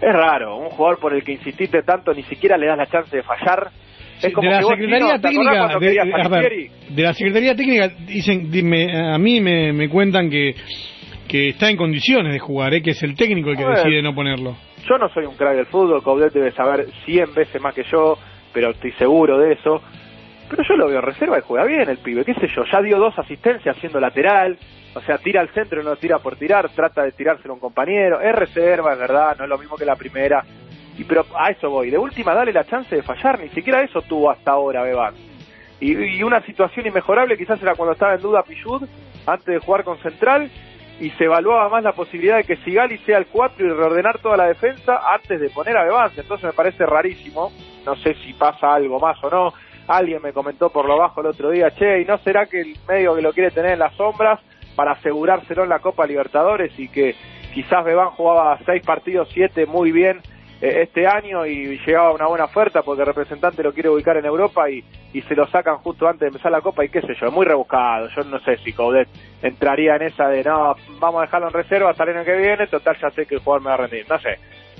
Es 0.00 0.12
raro, 0.12 0.56
un 0.56 0.70
jugador 0.70 0.98
por 1.00 1.12
el 1.14 1.22
que 1.22 1.32
insististe 1.32 1.82
tanto 1.82 2.14
ni 2.14 2.22
siquiera 2.22 2.56
le 2.56 2.66
das 2.66 2.78
la 2.78 2.86
chance 2.86 3.14
de 3.14 3.22
fallar. 3.22 3.68
Es 4.22 4.32
como 4.32 4.48
de 4.48 4.54
la 4.54 4.58
que 4.60 4.64
vos, 4.64 4.72
Secretaría 4.74 5.18
Tino, 5.20 5.20
¿te 5.20 5.28
acordás 5.28 5.78
Técnica, 5.78 6.04
de, 6.16 6.22
de- 6.22 6.40
ver, 6.40 6.70
de 6.88 7.02
la 7.02 7.12
Secretaría 7.12 7.54
Técnica 7.54 7.88
dicen, 8.06 8.50
dime, 8.50 8.86
a 9.14 9.18
mí 9.18 9.40
me, 9.42 9.72
me 9.74 9.88
cuentan 9.90 10.30
que, 10.30 10.54
que 11.28 11.50
está 11.50 11.68
en 11.68 11.76
condiciones 11.76 12.32
de 12.32 12.38
jugar, 12.38 12.72
¿eh? 12.72 12.80
que 12.80 12.92
es 12.92 13.02
el 13.02 13.14
técnico 13.16 13.50
el 13.50 13.58
que 13.58 13.64
decide 13.66 14.00
no 14.00 14.14
ponerlo. 14.14 14.56
Yo 14.88 14.96
no 14.98 15.08
soy 15.10 15.26
un 15.26 15.34
crack 15.36 15.56
del 15.56 15.66
fútbol, 15.66 16.02
Coudet 16.02 16.32
debe 16.32 16.52
saber 16.52 16.86
100 17.04 17.34
veces 17.34 17.60
más 17.60 17.74
que 17.74 17.84
yo, 17.90 18.16
pero 18.54 18.70
estoy 18.70 18.92
seguro 18.92 19.38
de 19.38 19.52
eso. 19.52 19.82
Pero 20.48 20.62
yo 20.62 20.76
lo 20.76 20.86
veo 20.86 20.98
en 20.98 21.04
reserva 21.04 21.38
y 21.38 21.42
juega 21.42 21.66
bien 21.66 21.88
el 21.88 21.98
pibe, 21.98 22.24
qué 22.24 22.34
sé 22.34 22.48
yo, 22.54 22.64
ya 22.64 22.80
dio 22.80 22.98
dos 22.98 23.18
asistencias 23.18 23.76
siendo 23.78 23.98
lateral, 23.98 24.56
o 24.94 25.00
sea, 25.00 25.18
tira 25.18 25.40
al 25.40 25.48
centro 25.48 25.82
y 25.82 25.84
no 25.84 25.96
tira 25.96 26.18
por 26.18 26.36
tirar, 26.36 26.68
trata 26.70 27.02
de 27.02 27.12
tirárselo 27.12 27.52
a 27.52 27.54
un 27.54 27.60
compañero, 27.60 28.20
es 28.20 28.34
reserva, 28.34 28.92
es 28.92 28.98
verdad, 28.98 29.36
no 29.38 29.44
es 29.44 29.50
lo 29.50 29.58
mismo 29.58 29.76
que 29.76 29.84
la 29.84 29.96
primera, 29.96 30.44
y 30.96 31.04
pero 31.04 31.26
a 31.34 31.50
eso 31.50 31.70
voy, 31.70 31.90
de 31.90 31.98
última 31.98 32.34
dale 32.34 32.52
la 32.52 32.64
chance 32.64 32.94
de 32.94 33.02
fallar, 33.02 33.40
ni 33.40 33.48
siquiera 33.48 33.82
eso 33.82 34.02
tuvo 34.02 34.30
hasta 34.30 34.52
ahora 34.52 34.82
Bebán. 34.82 35.14
Y, 35.80 35.92
y 35.96 36.22
una 36.22 36.40
situación 36.42 36.86
inmejorable 36.86 37.36
quizás 37.36 37.60
era 37.60 37.74
cuando 37.74 37.94
estaba 37.94 38.14
en 38.14 38.20
duda 38.20 38.44
Pichud, 38.44 38.82
antes 39.26 39.46
de 39.46 39.58
jugar 39.58 39.82
con 39.82 39.98
Central, 39.98 40.50
y 41.00 41.10
se 41.10 41.24
evaluaba 41.24 41.68
más 41.68 41.82
la 41.82 41.92
posibilidad 41.92 42.36
de 42.36 42.44
que 42.44 42.56
Sigali 42.58 42.98
sea 42.98 43.18
el 43.18 43.26
4 43.26 43.66
y 43.66 43.68
reordenar 43.70 44.18
toda 44.18 44.36
la 44.36 44.46
defensa 44.46 45.00
antes 45.12 45.40
de 45.40 45.50
poner 45.50 45.76
a 45.76 45.84
Bebán. 45.84 46.10
Entonces 46.16 46.44
me 46.44 46.52
parece 46.52 46.86
rarísimo, 46.86 47.50
no 47.84 47.96
sé 47.96 48.14
si 48.24 48.32
pasa 48.34 48.74
algo 48.74 48.98
más 49.00 49.22
o 49.24 49.30
no. 49.30 49.52
Alguien 49.88 50.22
me 50.22 50.32
comentó 50.32 50.70
por 50.70 50.86
lo 50.86 50.96
bajo 50.96 51.20
el 51.20 51.26
otro 51.26 51.50
día, 51.50 51.70
che, 51.72 52.00
¿y 52.00 52.04
no 52.04 52.16
será 52.18 52.46
que 52.46 52.60
el 52.60 52.76
medio 52.88 53.14
que 53.14 53.22
lo 53.22 53.32
quiere 53.32 53.50
tener 53.50 53.72
en 53.72 53.80
las 53.80 53.94
sombras 53.96 54.40
para 54.76 54.92
asegurárselo 54.92 55.64
en 55.64 55.68
la 55.68 55.80
Copa 55.80 56.06
Libertadores 56.06 56.72
y 56.78 56.88
que 56.88 57.14
quizás 57.52 57.84
Bebán 57.84 58.10
jugaba 58.10 58.58
seis 58.64 58.82
partidos, 58.84 59.28
siete 59.32 59.66
muy 59.66 59.92
bien 59.92 60.20
este 60.60 61.06
año 61.06 61.44
y 61.46 61.78
llegaba 61.84 62.12
una 62.12 62.26
buena 62.26 62.44
oferta 62.44 62.82
porque 62.82 63.02
el 63.02 63.06
representante 63.06 63.62
lo 63.62 63.72
quiere 63.72 63.88
ubicar 63.88 64.16
en 64.16 64.24
Europa 64.24 64.70
y, 64.70 64.84
y 65.12 65.20
se 65.22 65.34
lo 65.34 65.46
sacan 65.48 65.78
justo 65.78 66.06
antes 66.06 66.20
de 66.20 66.26
empezar 66.28 66.52
la 66.52 66.60
Copa 66.60 66.84
y 66.84 66.88
qué 66.88 67.00
sé 67.02 67.14
yo, 67.20 67.26
es 67.26 67.32
muy 67.32 67.44
rebuscado. 67.44 68.08
Yo 68.08 68.22
no 68.24 68.38
sé 68.40 68.56
si 68.58 68.72
Coudet 68.72 69.08
entraría 69.42 69.96
en 69.96 70.02
esa 70.02 70.28
de 70.28 70.42
no, 70.44 70.74
vamos 70.98 71.18
a 71.20 71.26
dejarlo 71.26 71.48
en 71.48 71.54
reserva 71.54 71.90
hasta 71.90 72.04
el 72.04 72.16
año 72.16 72.24
que 72.24 72.36
viene, 72.36 72.66
total 72.66 72.96
ya 73.00 73.10
sé 73.10 73.26
que 73.26 73.36
el 73.36 73.40
jugador 73.40 73.62
me 73.62 73.68
va 73.68 73.74
a 73.74 73.78
rendir. 73.78 74.06
No 74.08 74.18
sé, 74.18 74.38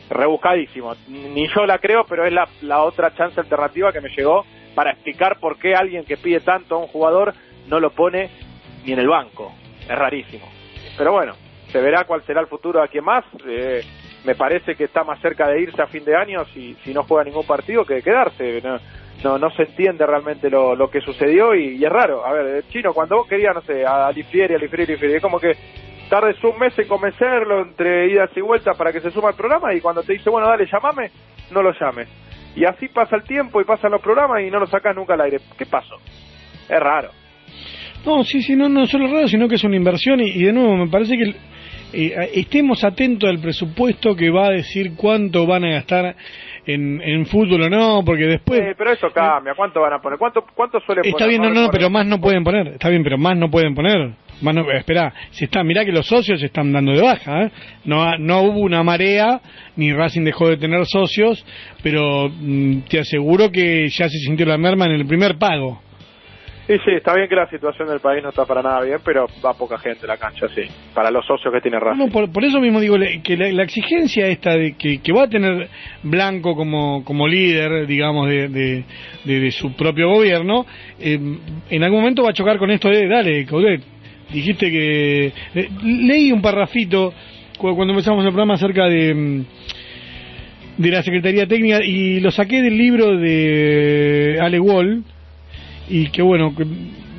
rebuscadísimo. 0.08 0.94
Ni 1.08 1.48
yo 1.48 1.66
la 1.66 1.78
creo, 1.78 2.04
pero 2.04 2.24
es 2.24 2.32
la, 2.32 2.48
la 2.62 2.82
otra 2.82 3.14
chance 3.14 3.38
alternativa 3.40 3.92
que 3.92 4.00
me 4.00 4.10
llegó 4.10 4.44
para 4.74 4.92
explicar 4.92 5.38
por 5.38 5.58
qué 5.58 5.74
alguien 5.74 6.04
que 6.04 6.16
pide 6.16 6.40
tanto 6.40 6.76
a 6.76 6.78
un 6.78 6.86
jugador 6.86 7.34
no 7.68 7.80
lo 7.80 7.90
pone 7.90 8.30
ni 8.84 8.92
en 8.92 8.98
el 8.98 9.08
banco. 9.08 9.52
Es 9.80 9.96
rarísimo. 9.96 10.46
Pero 10.96 11.12
bueno, 11.12 11.34
se 11.68 11.80
verá 11.80 12.04
cuál 12.04 12.22
será 12.22 12.40
el 12.40 12.46
futuro 12.46 12.80
de 12.80 12.88
quien 12.88 13.04
más. 13.04 13.24
Eh, 13.46 13.82
me 14.24 14.34
parece 14.34 14.74
que 14.74 14.84
está 14.84 15.04
más 15.04 15.20
cerca 15.20 15.48
de 15.48 15.60
irse 15.60 15.80
a 15.80 15.86
fin 15.86 16.04
de 16.04 16.16
año 16.16 16.44
si, 16.46 16.74
si 16.82 16.92
no 16.94 17.02
juega 17.04 17.24
ningún 17.24 17.46
partido 17.46 17.84
que 17.84 17.94
de 17.94 18.02
quedarse. 18.02 18.60
No, 18.62 18.78
no, 19.22 19.38
no 19.38 19.50
se 19.50 19.62
entiende 19.62 20.06
realmente 20.06 20.50
lo, 20.50 20.74
lo 20.74 20.90
que 20.90 21.00
sucedió 21.00 21.54
y, 21.54 21.82
es 21.82 21.90
raro. 21.90 22.24
A 22.26 22.32
ver, 22.32 22.56
el 22.56 22.68
chino, 22.68 22.92
cuando 22.92 23.16
vos 23.16 23.28
querías, 23.28 23.54
no 23.54 23.62
sé, 23.62 23.84
a 23.84 24.06
Alifieri, 24.06 24.54
Alifieri, 24.54 24.84
Alifieri, 24.92 25.14
es 25.14 25.22
como 25.22 25.38
que 25.38 25.52
tardes 26.08 26.42
un 26.44 26.58
mes 26.58 26.78
en 26.78 26.88
convencerlo 26.88 27.62
entre 27.62 28.10
idas 28.10 28.30
y 28.36 28.40
vueltas 28.40 28.76
para 28.76 28.92
que 28.92 29.00
se 29.00 29.10
suma 29.10 29.28
al 29.28 29.34
programa 29.34 29.74
y 29.74 29.80
cuando 29.80 30.02
te 30.02 30.14
dice, 30.14 30.30
bueno, 30.30 30.48
dale, 30.48 30.66
llamame, 30.70 31.10
no 31.50 31.62
lo 31.62 31.72
llames. 31.72 32.08
Y 32.56 32.64
así 32.64 32.88
pasa 32.88 33.16
el 33.16 33.24
tiempo 33.24 33.60
y 33.60 33.64
pasan 33.64 33.90
los 33.90 34.00
programas 34.00 34.42
y 34.42 34.50
no 34.50 34.60
lo 34.60 34.66
sacas 34.66 34.94
nunca 34.94 35.14
al 35.14 35.22
aire. 35.22 35.38
¿Qué 35.58 35.66
pasó? 35.66 35.96
Es 36.68 36.80
raro. 36.80 37.10
No, 38.06 38.22
sí, 38.22 38.42
sí, 38.42 38.54
no, 38.54 38.68
no 38.68 38.86
solo 38.86 39.06
raro, 39.06 39.26
sino 39.28 39.48
que 39.48 39.54
es 39.54 39.64
una 39.64 39.76
inversión 39.76 40.20
y, 40.20 40.30
y 40.30 40.44
de 40.44 40.52
nuevo 40.52 40.76
me 40.76 40.88
parece 40.88 41.16
que 41.16 41.34
eh, 41.94 42.30
estemos 42.34 42.82
atentos 42.84 43.28
al 43.28 43.38
presupuesto 43.38 44.14
que 44.16 44.30
va 44.30 44.46
a 44.46 44.50
decir 44.50 44.92
cuánto 44.96 45.46
van 45.46 45.64
a 45.64 45.70
gastar 45.70 46.16
en, 46.66 47.00
en 47.02 47.26
fútbol 47.26 47.62
o 47.62 47.68
no, 47.70 48.02
porque 48.04 48.24
después... 48.24 48.60
Eh, 48.60 48.74
pero 48.76 48.92
eso 48.92 49.10
cambia. 49.10 49.54
¿Cuánto 49.54 49.80
van 49.80 49.92
a 49.94 49.98
poner? 50.00 50.18
¿Cuánto, 50.18 50.44
cuánto 50.54 50.80
suelen 50.80 51.04
Está 51.04 51.24
poner? 51.24 51.28
bien, 51.28 51.42
no, 51.42 51.48
no, 51.50 51.66
ponen- 51.66 51.70
pero 51.72 51.90
más 51.90 52.06
no 52.06 52.20
pueden 52.20 52.42
poner. 52.44 52.66
Está 52.68 52.88
bien, 52.88 53.02
pero 53.04 53.18
más 53.18 53.36
no 53.36 53.50
pueden 53.50 53.74
poner. 53.74 54.10
Más 54.42 54.52
no, 54.54 54.68
espera, 54.72 55.14
si 55.30 55.44
está, 55.44 55.62
mirá 55.62 55.84
que 55.84 55.92
los 55.92 56.06
socios 56.06 56.40
se 56.40 56.46
están 56.46 56.72
dando 56.72 56.92
de 56.92 57.00
baja. 57.02 57.44
¿eh? 57.44 57.50
No, 57.84 58.18
no 58.18 58.42
hubo 58.42 58.60
una 58.60 58.82
marea, 58.82 59.40
ni 59.76 59.92
Racing 59.92 60.22
dejó 60.24 60.48
de 60.48 60.56
tener 60.56 60.84
socios, 60.86 61.44
pero 61.82 62.28
mm, 62.30 62.78
te 62.88 62.98
aseguro 62.98 63.50
que 63.52 63.88
ya 63.90 64.08
se 64.08 64.18
sintió 64.18 64.44
la 64.46 64.58
merma 64.58 64.86
en 64.86 64.92
el 64.92 65.06
primer 65.06 65.38
pago. 65.38 65.80
Sí, 66.66 66.72
sí, 66.82 66.92
está 66.96 67.14
bien 67.14 67.28
que 67.28 67.34
la 67.34 67.46
situación 67.50 67.88
del 67.88 68.00
país 68.00 68.22
no 68.22 68.30
está 68.30 68.46
para 68.46 68.62
nada 68.62 68.80
bien, 68.82 68.98
pero 69.04 69.26
va 69.44 69.52
poca 69.52 69.76
gente 69.78 70.06
a 70.06 70.08
la 70.08 70.16
cancha, 70.16 70.46
sí. 70.54 70.62
Para 70.94 71.10
los 71.10 71.26
socios 71.26 71.52
que 71.52 71.60
tiene 71.60 71.78
Racing. 71.78 71.98
No, 72.06 72.08
por, 72.08 72.32
por 72.32 72.42
eso 72.42 72.58
mismo 72.58 72.80
digo 72.80 72.96
que 73.22 73.36
la, 73.36 73.62
exigencia 73.62 74.26
esta 74.28 74.56
de 74.56 74.72
que, 74.74 75.02
que 75.02 75.12
va 75.12 75.24
a 75.24 75.28
tener 75.28 75.68
Blanco 76.02 76.56
como, 76.56 77.04
como 77.04 77.28
líder, 77.28 77.86
digamos, 77.86 78.28
de, 78.30 78.48
de, 78.48 79.50
su 79.50 79.76
propio 79.76 80.08
gobierno, 80.08 80.64
eh, 80.98 81.18
en 81.68 81.82
algún 81.82 82.00
momento 82.00 82.22
va 82.22 82.30
a 82.30 82.34
chocar 82.34 82.56
con 82.56 82.70
esto 82.70 82.88
de, 82.88 83.08
dale, 83.08 83.44
Caudet, 83.44 83.82
dijiste 84.32 84.70
que... 84.70 85.32
leí 85.84 86.32
un 86.32 86.40
parrafito 86.40 87.12
cu- 87.58 87.76
cuando 87.76 87.92
empezamos 87.92 88.24
el 88.24 88.30
programa 88.30 88.54
acerca 88.54 88.86
de... 88.86 89.12
mm, 89.14 89.44
de 90.78 90.90
la 90.90 91.02
Secretaría 91.02 91.46
Técnica 91.46 91.84
y 91.84 92.20
lo 92.20 92.30
saqué 92.30 92.62
del 92.62 92.76
libro 92.78 93.18
de 93.18 94.38
Ale 94.40 94.58
Wall 94.58 95.04
y 95.88 96.08
que 96.08 96.22
bueno, 96.22 96.54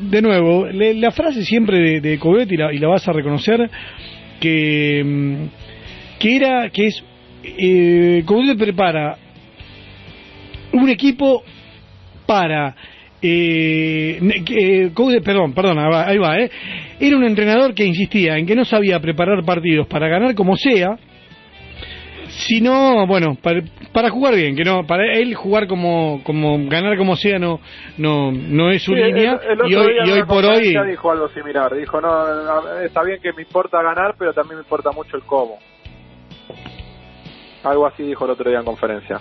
de 0.10 0.22
nuevo, 0.22 0.68
le- 0.68 0.94
la 0.96 1.12
frase 1.12 1.44
siempre 1.44 1.80
de, 1.80 2.02
de 2.02 2.18
y 2.50 2.58
la, 2.58 2.74
y 2.74 2.78
la 2.80 2.88
vas 2.90 3.08
a 3.08 3.14
reconocer 3.14 3.70
que, 4.40 5.04
mm, 5.04 5.46
que 6.20 6.36
era, 6.36 6.70
que 6.70 6.88
es, 6.88 7.04
eh, 7.44 8.24
prepara 8.56 9.18
un 10.74 10.90
equipo 10.90 11.44
para 12.26 12.76
eh, 13.22 14.20
eh, 14.50 14.92
perdón, 15.22 15.54
perdón, 15.54 15.80
ahí 15.80 16.18
va, 16.18 16.38
eh. 16.40 16.50
era 17.00 17.16
un 17.18 17.24
entrenador 17.24 17.74
que 17.74 17.86
insistía 17.86 18.38
en 18.38 18.46
que 18.46 18.56
no 18.56 18.66
sabía 18.66 19.00
preparar 19.00 19.44
partidos 19.44 19.88
para 19.88 20.08
ganar 20.08 20.36
como 20.36 20.56
sea, 20.58 20.98
sino 22.38 23.08
bueno 23.08 23.36
para, 23.42 23.62
para 23.94 24.10
jugar 24.10 24.36
bien 24.36 24.56
que 24.56 24.64
no 24.64 24.86
para 24.86 25.14
él 25.14 25.34
jugar 25.36 25.68
como 25.68 26.22
como 26.24 26.58
ganar 26.68 26.98
como 26.98 27.16
sea 27.16 27.40
no 27.40 27.60
no 27.98 28.32
no 28.32 28.72
es 28.72 28.84
su 28.84 28.92
Sí, 28.94 28.98
línea 29.02 29.40
el- 29.44 29.52
el 29.52 29.62
otro 29.62 29.68
y 29.70 29.76
hoy 29.76 29.94
y 30.06 30.12
hoy 30.12 30.24
por 30.24 30.46
hoy 30.46 30.76
dijo 30.90 31.12
algo 31.12 31.30
similar, 31.30 31.74
dijo, 31.76 32.02
no, 32.02 32.80
está 32.84 33.04
bien 33.04 33.20
que 33.22 33.32
me 33.34 33.44
importa 33.44 33.82
ganar, 33.82 34.16
pero 34.20 34.34
también 34.34 34.58
me 34.58 34.64
importa 34.64 34.92
mucho 34.92 35.16
el 35.18 35.24
cómo. 35.24 35.58
Algo 37.64 37.88
así 37.88 38.04
dijo 38.04 38.26
el 38.26 38.32
otro 38.32 38.50
día 38.50 38.60
en 38.60 38.66
conferencia. 38.66 39.20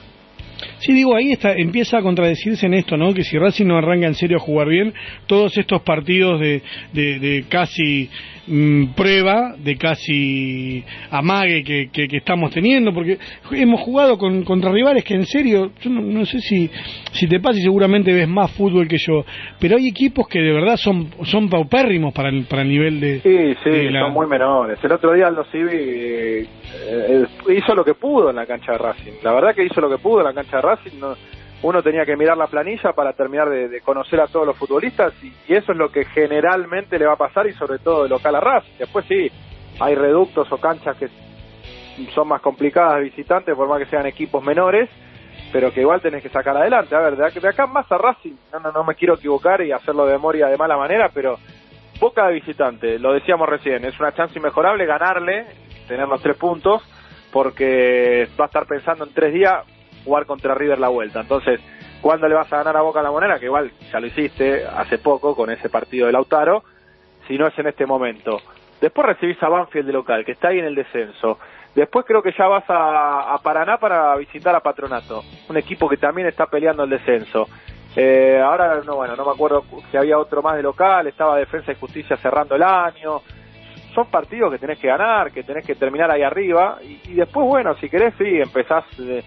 Sí, 0.85 0.93
digo, 0.93 1.17
ahí 1.17 1.33
está, 1.33 1.53
empieza 1.55 1.99
a 1.99 2.03
contradecirse 2.03 2.67
en 2.67 2.75
esto, 2.75 2.97
¿no? 2.97 3.15
Que 3.15 3.25
si 3.25 3.39
Racing 3.39 3.67
no 3.67 3.77
arranca 3.79 4.07
en 4.07 4.15
serio 4.15 4.37
a 4.37 4.41
jugar 4.41 4.69
bien, 4.69 4.93
todos 5.27 5.57
estos 5.57 5.81
partidos 5.83 6.41
de, 6.41 6.61
de, 6.93 7.19
de 7.19 7.45
casi 7.49 8.11
mm, 8.47 8.89
prueba, 8.95 9.55
de 9.57 9.77
casi 9.77 10.85
amague 11.11 11.63
que, 11.65 11.89
que, 11.91 12.07
que 12.09 12.17
estamos 12.19 12.51
teniendo, 12.53 12.93
porque 12.93 13.19
hemos 13.53 13.81
jugado 13.81 14.19
con, 14.19 14.45
contra 14.45 14.71
rivales 14.71 15.05
que 15.05 15.15
en 15.15 15.25
serio, 15.27 15.71
yo 15.81 15.91
no, 15.91 16.03
no 16.03 16.27
sé 16.27 16.41
si, 16.41 16.69
si 17.13 17.27
te 17.27 17.41
pasa 17.41 17.59
y 17.59 17.63
seguramente 17.63 18.13
ves 18.13 18.29
más 18.29 18.51
fútbol 18.53 18.87
que 18.87 18.99
yo, 18.99 19.25
pero 19.59 19.77
hay 19.77 19.89
equipos 19.89 20.29
que 20.29 20.41
de 20.41 20.53
verdad 20.53 20.77
son, 20.77 21.09
son 21.25 21.49
paupérrimos 21.49 22.13
para 22.13 22.29
el, 22.29 22.45
para 22.45 22.63
el 22.63 22.69
nivel 22.69 23.01
de... 23.01 23.21
Sí, 23.21 23.57
sí, 23.65 23.71
de 23.71 23.91
la- 23.91 24.01
son 24.03 24.13
muy 24.13 24.27
menores. 24.27 24.79
El 24.83 24.93
otro 24.93 25.13
día 25.15 25.29
Aldo 25.29 25.45
Civi 25.51 25.69
eh, 25.73 26.47
eh, 26.89 27.25
hizo 27.57 27.75
lo 27.75 27.85
que 27.85 27.95
pudo 27.95 28.31
en 28.31 28.37
la 28.37 28.45
cancha 28.47 28.73
de 28.73 28.79
Racing. 28.79 29.13
La 29.23 29.33
verdad 29.33 29.55
que 29.55 29.65
hizo 29.65 29.81
lo 29.81 29.89
que 29.89 29.99
pudo 29.99 30.19
en 30.21 30.27
la 30.27 30.33
cancha 30.35 30.57
de 30.57 30.63
Racing. 30.63 30.74
No, 30.95 31.15
uno 31.63 31.83
tenía 31.83 32.05
que 32.05 32.17
mirar 32.17 32.37
la 32.37 32.47
planilla 32.47 32.93
para 32.93 33.13
terminar 33.13 33.49
de, 33.49 33.69
de 33.69 33.81
conocer 33.81 34.21
a 34.21 34.27
todos 34.27 34.47
los 34.47 34.57
futbolistas 34.57 35.13
y, 35.23 35.33
eso 35.53 35.73
es 35.73 35.79
lo 35.79 35.91
que 35.91 36.05
generalmente 36.05 36.99
le 36.99 37.07
va 37.07 37.15
a 37.15 37.17
pasar 37.17 37.47
y 37.47 37.53
sobre 37.53 37.79
todo 37.79 38.05
de 38.05 38.09
local 38.09 38.35
a 38.35 38.41
Racing. 38.41 38.79
Después 38.79 39.05
sí, 39.07 39.31
hay 39.81 39.95
reductos 39.95 40.51
o 40.53 40.59
canchas 40.59 40.97
que 40.97 41.09
son 42.15 42.29
más 42.29 42.41
complicadas 42.41 42.97
de 42.97 43.03
visitantes, 43.05 43.55
por 43.55 43.69
más 43.69 43.79
que 43.79 43.87
sean 43.87 44.07
equipos 44.07 44.43
menores, 44.45 44.91
pero 45.53 45.73
que 45.73 45.81
igual 45.81 46.01
tenés 46.01 46.23
que 46.23 46.29
sacar 46.29 46.57
adelante. 46.57 46.95
A 46.95 47.01
ver, 47.01 47.17
de 47.17 47.49
acá, 47.49 47.67
más 47.67 47.91
a 47.91 47.99
Racing, 47.99 48.35
no, 48.53 48.61
no, 48.61 48.73
no 48.73 48.85
me 48.85 48.95
quiero 48.95 49.15
equivocar 49.15 49.63
y 49.63 49.73
hacerlo 49.73 50.05
de 50.07 50.13
memoria 50.13 50.49
de 50.49 50.57
mala 50.57 50.77
manera, 50.77 51.11
pero 51.15 51.39
Boca 52.01 52.27
de 52.27 52.35
visitante, 52.35 52.99
lo 52.99 53.13
decíamos 53.13 53.49
recién, 53.49 53.85
es 53.85 53.99
una 54.01 54.13
chance 54.13 54.39
inmejorable 54.39 54.85
ganarle, 54.85 55.47
tener 55.87 56.09
los 56.09 56.21
tres 56.21 56.37
puntos, 56.37 56.83
porque 57.33 58.29
va 58.39 58.45
a 58.45 58.49
estar 58.49 58.67
pensando 58.67 59.05
en 59.05 59.15
tres 59.15 59.33
días 59.33 59.65
jugar 60.05 60.27
contra 60.27 60.55
River 60.55 60.79
la 60.79 60.89
vuelta. 60.89 61.21
Entonces, 61.21 61.61
¿cuándo 62.01 62.29
le 62.29 62.35
vas 62.35 62.53
a 62.53 62.59
ganar 62.59 62.77
a 62.77 62.83
Boca 62.83 63.03
la 63.03 63.11
moneda? 63.11 63.39
Que 63.39 63.47
igual 63.47 63.73
ya 63.91 64.01
lo 64.01 64.07
hiciste 64.07 64.67
hace 64.67 64.99
poco 64.99 65.35
con 65.35 65.51
ese 65.51 65.69
partido 65.69 66.07
de 66.07 66.13
Lautaro, 66.13 66.65
si 67.27 67.39
no 67.39 67.47
es 67.47 67.59
en 67.59 67.69
este 67.69 67.87
momento. 67.87 68.41
Después 68.81 69.07
recibís 69.07 69.43
a 69.43 69.49
Banfield 69.49 69.87
de 69.87 69.93
local, 69.93 70.25
que 70.25 70.33
está 70.33 70.49
ahí 70.49 70.59
en 70.59 70.67
el 70.67 70.75
descenso. 70.75 71.39
Después 71.75 72.05
creo 72.07 72.23
que 72.23 72.33
ya 72.39 72.47
vas 72.47 72.65
a, 72.69 73.37
Paraná 73.43 73.79
para 73.79 74.15
visitar 74.17 74.55
a 74.55 74.61
Patronato, 74.61 75.23
un 75.49 75.57
equipo 75.57 75.89
que 75.89 75.97
también 75.97 76.29
está 76.29 76.47
peleando 76.47 76.85
el 76.85 76.91
descenso. 76.91 77.49
Eh, 77.97 78.41
ahora 78.45 78.81
no 78.85 78.97
bueno 78.97 79.15
no 79.15 79.25
me 79.25 79.31
acuerdo 79.31 79.65
si 79.89 79.97
había 79.97 80.19
otro 80.19 80.43
más 80.43 80.57
de 80.57 80.63
local, 80.63 81.07
estaba 81.07 81.37
Defensa 81.37 81.73
y 81.73 81.77
Justicia 81.77 82.17
cerrando 82.17 82.55
el 82.55 82.63
año. 82.63 83.23
Son 83.95 84.07
partidos 84.07 84.53
que 84.53 84.59
tenés 84.59 84.79
que 84.79 84.89
ganar, 84.89 85.31
que 85.31 85.45
tenés 85.45 85.65
que 85.65 85.77
terminar 85.77 86.11
ahí 86.11 86.23
arriba 86.23 86.79
y, 86.83 87.15
después 87.15 87.47
bueno 87.47 87.75
si 87.77 87.89
querés 87.89 88.15
sí 88.19 88.41
empezás 88.41 88.85
eh, 89.01 89.23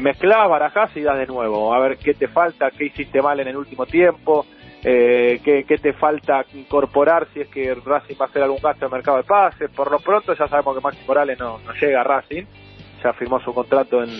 mezclás, 0.00 0.48
barajás 0.48 0.96
y 0.96 1.02
das 1.02 1.18
de 1.18 1.26
nuevo 1.26 1.74
a 1.74 1.78
ver 1.80 1.98
qué 1.98 2.14
te 2.14 2.28
falta, 2.28 2.70
qué 2.70 2.86
hiciste 2.86 3.20
mal 3.20 3.38
en 3.40 3.48
el 3.48 3.56
último 3.56 3.86
tiempo 3.86 4.46
eh, 4.84 5.40
qué, 5.44 5.78
te 5.78 5.92
falta 5.92 6.44
incorporar 6.54 7.28
si 7.32 7.40
es 7.40 7.48
que 7.48 7.72
Racing 7.74 8.16
va 8.20 8.24
a 8.24 8.28
hacer 8.28 8.42
algún 8.42 8.58
gasto 8.60 8.86
de 8.86 8.92
mercado 8.92 9.18
de 9.18 9.22
pases. 9.24 9.70
Por 9.70 9.90
lo 9.90 10.00
pronto 10.00 10.34
ya 10.34 10.48
sabemos 10.48 10.74
que 10.74 10.82
Maxi 10.82 11.04
Morales 11.06 11.38
no, 11.38 11.60
llega 11.80 12.00
a 12.00 12.04
Racing, 12.04 12.44
ya 13.02 13.12
firmó 13.12 13.38
su 13.40 13.54
contrato 13.54 14.02
en, 14.02 14.10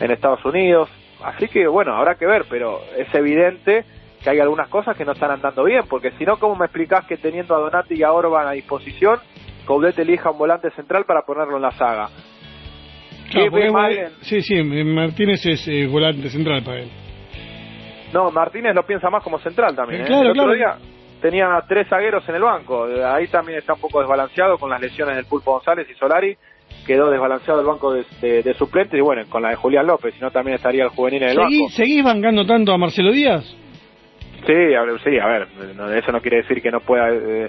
en 0.00 0.10
Estados 0.10 0.44
Unidos. 0.44 0.88
Así 1.22 1.48
que 1.48 1.66
bueno, 1.66 1.96
habrá 1.96 2.14
que 2.14 2.26
ver, 2.26 2.44
pero 2.48 2.80
es 2.96 3.12
evidente 3.14 3.84
que 4.22 4.30
hay 4.30 4.38
algunas 4.38 4.68
cosas 4.68 4.96
que 4.96 5.04
no 5.04 5.12
están 5.12 5.32
andando 5.32 5.64
bien, 5.64 5.82
porque 5.88 6.12
si 6.12 6.24
no, 6.24 6.38
¿cómo 6.38 6.54
me 6.54 6.66
explicás 6.66 7.04
que 7.06 7.16
teniendo 7.16 7.54
a 7.54 7.58
Donati 7.58 7.94
y 7.94 8.02
a 8.04 8.12
Orban 8.12 8.46
a 8.46 8.52
disposición, 8.52 9.18
Coudet 9.66 9.98
elija 9.98 10.30
un 10.30 10.38
volante 10.38 10.70
central 10.70 11.04
para 11.04 11.22
ponerlo 11.22 11.56
en 11.56 11.62
la 11.62 11.72
saga? 11.72 12.08
Sí, 14.22 14.42
sí, 14.42 14.62
Martínez 14.62 15.44
es 15.46 15.66
eh, 15.68 15.86
volante 15.86 16.28
central 16.30 16.62
para 16.62 16.80
él. 16.80 16.88
No, 18.12 18.30
Martínez 18.30 18.74
lo 18.74 18.84
piensa 18.86 19.10
más 19.10 19.22
como 19.22 19.38
central 19.38 19.74
también. 19.74 20.02
¿eh? 20.02 20.04
Claro, 20.06 20.30
el 20.30 20.40
otro 20.40 20.54
día 20.54 20.76
tenía 21.20 21.48
tres 21.68 21.88
zagueros 21.88 22.28
en 22.28 22.36
el 22.36 22.42
banco. 22.42 22.86
Ahí 23.06 23.26
también 23.26 23.58
está 23.58 23.74
un 23.74 23.80
poco 23.80 24.00
desbalanceado 24.00 24.56
con 24.58 24.70
las 24.70 24.80
lesiones 24.80 25.16
del 25.16 25.24
Pulpo 25.24 25.52
González 25.52 25.88
y 25.90 25.94
Solari. 25.94 26.36
Quedó 26.86 27.10
desbalanceado 27.10 27.60
el 27.60 27.66
banco 27.66 27.92
de, 27.92 28.42
de, 28.42 28.54
suplentes 28.54 28.98
y 28.98 29.02
bueno, 29.02 29.22
con 29.28 29.42
la 29.42 29.50
de 29.50 29.56
Julián 29.56 29.86
López, 29.86 30.14
si 30.14 30.20
no 30.20 30.30
también 30.30 30.56
estaría 30.56 30.84
el 30.84 30.90
juvenil 30.90 31.22
en 31.22 31.28
el 31.30 31.36
banco. 31.38 31.68
¿Seguís 31.70 32.04
bancando 32.04 32.46
tanto 32.46 32.72
a 32.72 32.78
Marcelo 32.78 33.10
Díaz? 33.10 33.44
Sí, 34.46 34.52
a, 34.52 34.98
sí, 35.02 35.18
a 35.18 35.26
ver, 35.26 35.48
eso 35.96 36.12
no 36.12 36.20
quiere 36.20 36.38
decir 36.38 36.60
que 36.60 36.70
no 36.70 36.80
pueda 36.80 37.08
eh, 37.10 37.46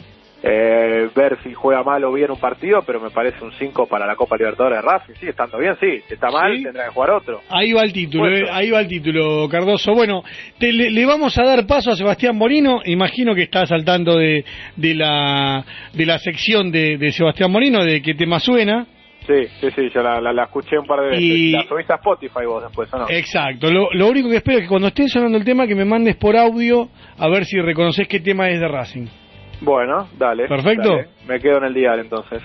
eh, 0.48 1.10
ver 1.16 1.40
si 1.42 1.56
juega 1.56 1.82
mal 1.82 2.04
o 2.04 2.14
bien 2.14 2.30
un 2.30 2.40
partido, 2.40 2.84
pero 2.86 3.00
me 3.00 3.10
parece 3.10 3.44
un 3.44 3.52
5 3.52 3.88
para 3.88 4.06
la 4.06 4.16
Copa 4.16 4.38
Libertadores 4.38 4.78
de 4.78 4.82
Racing. 4.84 5.14
Sí, 5.20 5.28
estando 5.28 5.58
bien, 5.58 5.76
sí. 5.80 6.04
Si 6.08 6.14
está 6.14 6.30
mal, 6.30 6.62
tendrá 6.62 6.86
que 6.86 6.92
jugar 6.92 7.10
otro. 7.12 7.42
Ahí 7.50 7.74
va 7.74 7.82
el 7.82 7.92
título, 7.92 8.30
eh, 8.30 8.46
ahí 8.52 8.70
va 8.70 8.82
el 8.82 8.88
título, 8.88 9.50
Cardoso. 9.50 9.96
Bueno, 9.96 10.24
le, 10.60 11.06
vamos 11.08 11.36
a 11.40 11.44
dar 11.44 11.66
paso 11.66 11.90
a 11.90 11.96
Sebastián 11.96 12.38
Morino. 12.38 12.82
Imagino 12.86 13.34
que 13.34 13.42
está 13.42 13.66
saltando 13.66 14.18
de, 14.20 14.46
de, 14.76 14.94
la, 14.94 15.66
de 15.94 16.06
la 16.06 16.20
sección 16.20 16.72
de, 16.72 17.12
Sebastián 17.12 17.52
Morino, 17.52 17.84
de 17.84 18.04
qué 18.04 18.14
tema 18.14 18.40
suena. 18.40 18.86
Sí, 19.26 19.48
sí, 19.60 19.72
sí, 19.76 19.90
yo 19.92 20.04
la, 20.04 20.44
escuché 20.44 20.78
un 20.78 20.86
par 20.86 21.00
de 21.00 21.08
veces. 21.08 21.26
Y... 21.26 21.52
La 21.54 21.64
subiste 21.64 21.92
a 21.92 21.96
Spotify 21.96 22.46
vos 22.46 22.62
después, 22.62 22.94
¿o 22.94 23.00
no? 23.00 23.06
Exacto. 23.10 23.72
Lo, 23.72 23.88
lo 23.94 24.08
único 24.10 24.30
que 24.30 24.36
espero 24.36 24.60
es 24.60 24.66
que 24.66 24.70
cuando 24.70 24.90
esté 24.90 25.08
sonando 25.08 25.40
el 25.40 25.44
tema, 25.44 25.66
que 25.66 25.74
me 25.74 25.86
mandes 25.86 26.18
por 26.18 26.38
audio 26.38 26.90
a 27.18 27.28
ver 27.30 27.46
si 27.46 27.60
reconoces 27.60 28.08
qué 28.08 28.20
tema 28.20 28.48
es 28.50 28.60
de 28.60 28.68
Racing. 28.68 29.25
Bueno, 29.62 30.08
dale. 30.18 30.48
Perfecto. 30.48 31.00
Me 31.28 31.40
quedo 31.40 31.58
en 31.58 31.66
el 31.66 31.74
dial 31.74 32.00
entonces. 32.00 32.42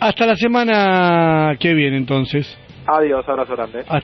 Hasta 0.00 0.26
la 0.26 0.36
semana 0.36 1.56
que 1.60 1.74
viene 1.74 1.96
entonces. 1.96 2.58
Adiós, 2.86 3.28
abrazo 3.28 3.54
grande. 3.54 3.84